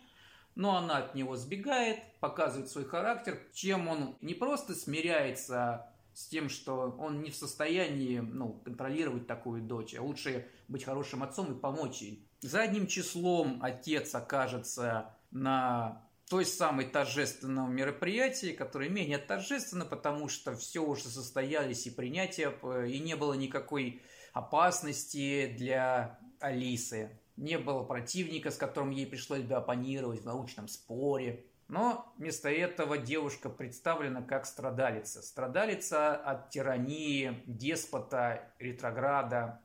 но 0.56 0.78
она 0.78 0.98
от 0.98 1.16
него 1.16 1.36
сбегает, 1.36 2.00
показывает 2.20 2.70
свой 2.70 2.86
характер, 2.86 3.40
чем 3.54 3.88
он 3.88 4.16
не 4.22 4.34
просто 4.34 4.74
смиряется 4.74 5.94
с 6.20 6.28
тем, 6.28 6.50
что 6.50 6.98
он 7.00 7.22
не 7.22 7.32
в 7.32 7.36
состоянии 7.36 8.20
ну, 8.20 8.62
контролировать 8.66 9.26
такую 9.26 9.62
дочь, 9.62 9.96
а 9.96 10.02
лучше 10.02 10.46
быть 10.68 10.84
хорошим 10.84 11.24
отцом 11.24 11.54
и 11.54 11.58
помочь 11.58 12.02
ей. 12.02 12.28
Задним 12.42 12.88
числом 12.88 13.60
отец 13.64 14.14
окажется 14.14 15.16
на 15.32 16.06
той 16.28 16.46
самой 16.46 16.88
торжественном 16.88 17.74
мероприятии, 17.74 18.52
которое 18.52 18.90
менее 18.90 19.18
торжественно, 19.18 19.86
потому 19.86 20.28
что 20.28 20.58
все 20.58 20.84
уже 20.84 21.08
состоялись 21.08 21.88
и 21.88 21.90
принятия, 21.90 22.54
и 22.86 23.00
не 23.00 23.16
было 23.16 23.34
никакой 23.34 24.02
опасности 24.34 25.56
для 25.58 26.20
Алисы. 26.42 27.18
Не 27.38 27.58
было 27.58 27.84
противника, 27.84 28.52
с 28.52 28.58
которым 28.58 28.90
ей 28.90 29.08
пришлось 29.08 29.44
бы 29.44 29.56
оппонировать 29.56 30.24
в 30.24 30.26
научном 30.26 30.68
споре. 30.68 31.46
Но 31.70 32.12
вместо 32.18 32.50
этого 32.50 32.98
девушка 32.98 33.48
представлена 33.48 34.24
как 34.24 34.48
страдалица. 34.48 35.22
Страдалица 35.22 36.16
от 36.16 36.50
тирании, 36.50 37.44
деспота, 37.46 38.52
ретрограда 38.58 39.62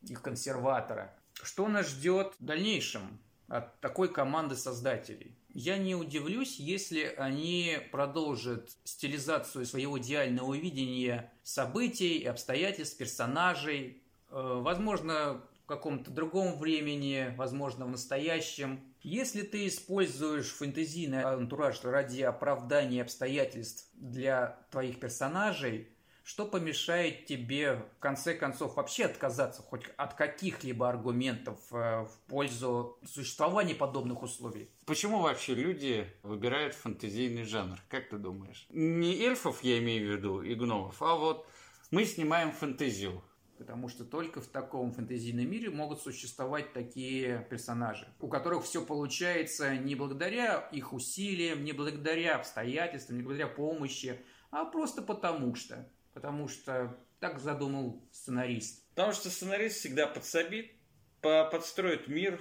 и 0.00 0.14
консерватора. 0.14 1.14
Что 1.34 1.68
нас 1.68 1.88
ждет 1.88 2.34
в 2.40 2.44
дальнейшем 2.44 3.20
от 3.48 3.78
такой 3.80 4.10
команды 4.10 4.56
создателей? 4.56 5.36
Я 5.50 5.76
не 5.76 5.94
удивлюсь, 5.94 6.58
если 6.58 7.14
они 7.18 7.76
продолжат 7.92 8.70
стилизацию 8.84 9.66
своего 9.66 9.98
идеального 9.98 10.54
видения 10.54 11.30
событий 11.42 12.16
и 12.16 12.24
обстоятельств, 12.24 12.96
персонажей. 12.96 14.02
Э, 14.30 14.60
возможно, 14.62 15.42
в 15.64 15.66
каком-то 15.66 16.10
другом 16.10 16.58
времени, 16.58 17.34
возможно, 17.36 17.84
в 17.84 17.90
настоящем. 17.90 18.91
Если 19.02 19.42
ты 19.42 19.66
используешь 19.66 20.52
фэнтезийный 20.52 21.24
антураж 21.24 21.82
ради 21.82 22.22
оправдания 22.22 23.02
обстоятельств 23.02 23.90
для 23.94 24.64
твоих 24.70 25.00
персонажей, 25.00 25.88
что 26.24 26.46
помешает 26.46 27.26
тебе, 27.26 27.82
в 27.96 27.98
конце 27.98 28.34
концов, 28.34 28.76
вообще 28.76 29.06
отказаться 29.06 29.60
хоть 29.60 29.82
от 29.96 30.14
каких-либо 30.14 30.88
аргументов 30.88 31.58
э, 31.72 32.04
в 32.04 32.16
пользу 32.28 32.96
существования 33.04 33.74
подобных 33.74 34.22
условий? 34.22 34.70
Почему 34.86 35.20
вообще 35.20 35.54
люди 35.54 36.06
выбирают 36.22 36.74
фэнтезийный 36.74 37.42
жанр? 37.42 37.80
Как 37.88 38.08
ты 38.08 38.18
думаешь? 38.18 38.66
Не 38.70 39.20
эльфов 39.20 39.64
я 39.64 39.78
имею 39.78 40.06
в 40.06 40.16
виду 40.16 40.42
и 40.42 40.54
гномов, 40.54 41.02
а 41.02 41.16
вот 41.16 41.48
мы 41.90 42.04
снимаем 42.04 42.52
фэнтезию. 42.52 43.20
Потому 43.62 43.88
что 43.88 44.04
только 44.04 44.40
в 44.40 44.48
таком 44.48 44.90
фэнтезийном 44.92 45.48
мире 45.48 45.70
могут 45.70 46.02
существовать 46.02 46.72
такие 46.72 47.46
персонажи, 47.48 48.08
у 48.18 48.26
которых 48.26 48.64
все 48.64 48.84
получается 48.84 49.76
не 49.76 49.94
благодаря 49.94 50.68
их 50.72 50.92
усилиям, 50.92 51.62
не 51.62 51.70
благодаря 51.70 52.34
обстоятельствам, 52.34 53.18
не 53.18 53.22
благодаря 53.22 53.46
помощи, 53.46 54.20
а 54.50 54.64
просто 54.64 55.00
потому 55.00 55.54
что 55.54 55.88
потому 56.12 56.48
что 56.48 56.98
так 57.20 57.38
задумал 57.38 58.02
сценарист. 58.10 58.84
Потому 58.96 59.12
что 59.12 59.30
сценарист 59.30 59.76
всегда 59.76 60.08
подсобит, 60.08 60.72
подстроит 61.20 62.08
мир, 62.08 62.40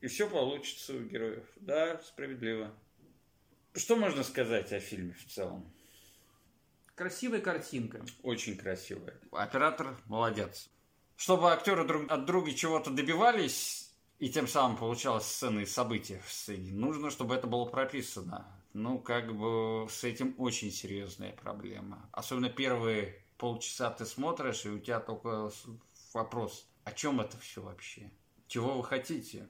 и 0.00 0.06
все 0.06 0.26
получится 0.26 0.94
у 0.94 1.00
героев. 1.00 1.44
Да, 1.56 2.00
справедливо. 2.00 2.74
Что 3.74 3.96
можно 3.96 4.22
сказать 4.22 4.72
о 4.72 4.80
фильме 4.80 5.12
в 5.12 5.30
целом? 5.30 5.70
Красивая 7.02 7.40
картинка. 7.40 8.04
Очень 8.22 8.56
красивая. 8.56 9.18
Оператор 9.32 9.96
молодец. 10.06 10.70
Чтобы 11.16 11.52
актеры 11.52 11.84
друг 11.84 12.10
от 12.10 12.26
друга 12.26 12.52
чего-то 12.54 12.90
добивались, 12.90 13.90
и 14.20 14.28
тем 14.28 14.46
самым 14.46 14.76
получалась 14.76 15.26
сцена 15.26 15.60
и 15.60 15.66
события 15.66 16.22
в 16.24 16.32
сцене, 16.32 16.72
нужно, 16.72 17.10
чтобы 17.10 17.34
это 17.34 17.46
было 17.48 17.64
прописано 17.64 18.46
ну, 18.74 18.98
как 18.98 19.36
бы 19.36 19.86
с 19.90 20.04
этим 20.04 20.34
очень 20.38 20.70
серьезная 20.70 21.32
проблема. 21.32 22.08
Особенно 22.12 22.48
первые 22.48 23.22
полчаса 23.36 23.90
ты 23.90 24.06
смотришь, 24.06 24.64
и 24.64 24.70
у 24.70 24.78
тебя 24.78 25.00
только 25.00 25.50
вопрос, 26.14 26.66
о 26.84 26.92
чем 26.92 27.20
это 27.20 27.36
все 27.38 27.62
вообще? 27.62 28.10
Чего 28.46 28.78
вы 28.78 28.84
хотите? 28.84 29.48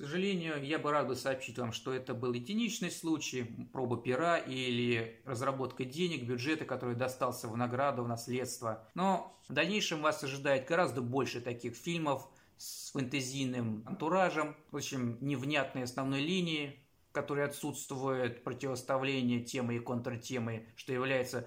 Сожалению, 0.00 0.64
я 0.64 0.78
бы 0.78 0.92
рад 0.92 1.08
бы 1.08 1.14
сообщить 1.14 1.58
вам, 1.58 1.72
что 1.72 1.92
это 1.92 2.14
был 2.14 2.32
единичный 2.32 2.90
случай, 2.90 3.42
проба 3.70 3.98
пера 4.00 4.38
или 4.38 5.20
разработка 5.26 5.84
денег, 5.84 6.22
бюджета, 6.22 6.64
который 6.64 6.94
достался 6.94 7.48
в 7.48 7.56
награду, 7.58 8.02
в 8.04 8.08
наследство. 8.08 8.88
Но 8.94 9.38
в 9.46 9.52
дальнейшем 9.52 10.00
вас 10.00 10.24
ожидает 10.24 10.66
гораздо 10.66 11.02
больше 11.02 11.42
таких 11.42 11.74
фильмов 11.76 12.26
с 12.56 12.92
фэнтезийным 12.92 13.84
антуражем, 13.86 14.56
общем, 14.72 15.18
невнятной 15.20 15.82
основной 15.82 16.22
линии, 16.22 16.82
в 17.10 17.12
которой 17.12 17.44
отсутствует 17.44 18.42
противоставление 18.42 19.40
темы 19.40 19.76
и 19.76 19.80
контртемы, 19.80 20.66
что 20.76 20.94
является, 20.94 21.46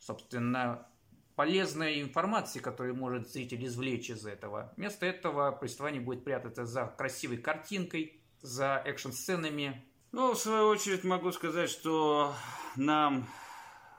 собственно, 0.00 0.88
полезной 1.34 2.02
информацией, 2.02 2.62
которую 2.62 2.96
может 2.96 3.30
зритель 3.30 3.64
извлечь 3.66 4.10
из 4.10 4.26
этого. 4.26 4.72
Вместо 4.76 5.06
этого 5.06 5.52
повествование 5.52 6.00
будет 6.00 6.24
прятаться 6.24 6.64
за 6.64 6.86
красивой 6.86 7.38
картинкой, 7.38 8.20
за 8.40 8.82
экшн-сценами. 8.84 9.84
Ну, 10.12 10.32
в 10.32 10.38
свою 10.38 10.66
очередь 10.68 11.04
могу 11.04 11.32
сказать, 11.32 11.70
что 11.70 12.34
нам 12.76 13.28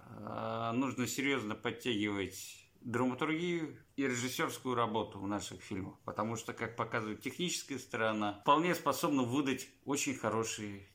э, 0.09 0.71
нужно 0.73 1.07
серьезно 1.07 1.55
подтягивать 1.55 2.63
драматургию 2.81 3.77
и 3.95 4.03
режиссерскую 4.03 4.75
работу 4.75 5.19
в 5.19 5.27
наших 5.27 5.61
фильмах, 5.61 5.95
потому 6.03 6.35
что, 6.35 6.53
как 6.53 6.75
показывает 6.75 7.21
техническая 7.21 7.79
сторона, 7.79 8.39
вполне 8.41 8.75
способна 8.75 9.23
выдать 9.23 9.67
очень 9.85 10.15
хорошие 10.15 10.87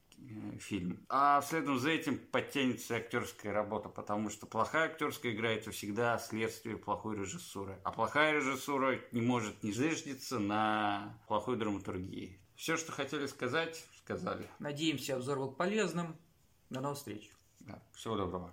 фильм. 0.60 1.04
А 1.08 1.40
следом 1.42 1.78
за 1.78 1.90
этим 1.90 2.18
подтянется 2.18 2.96
актерская 2.96 3.52
работа, 3.52 3.88
потому 3.88 4.30
что 4.30 4.46
плохая 4.46 4.86
актерская 4.86 5.32
игра 5.32 5.50
это 5.50 5.70
всегда 5.70 6.18
следствие 6.18 6.76
плохой 6.76 7.16
режиссуры. 7.16 7.78
А 7.84 7.92
плохая 7.92 8.34
режиссура 8.34 8.98
не 9.12 9.20
может 9.20 9.62
не 9.62 9.72
зиждиться 9.72 10.38
на 10.38 11.18
плохой 11.28 11.56
драматургии. 11.56 12.40
Все, 12.56 12.76
что 12.76 12.92
хотели 12.92 13.26
сказать, 13.26 13.84
сказали. 13.98 14.48
Надеемся, 14.58 15.16
обзор 15.16 15.38
был 15.38 15.52
полезным. 15.52 16.16
До 16.70 16.80
новых 16.80 16.98
встреч. 16.98 17.30
Да, 17.60 17.80
всего 17.94 18.16
доброго. 18.16 18.52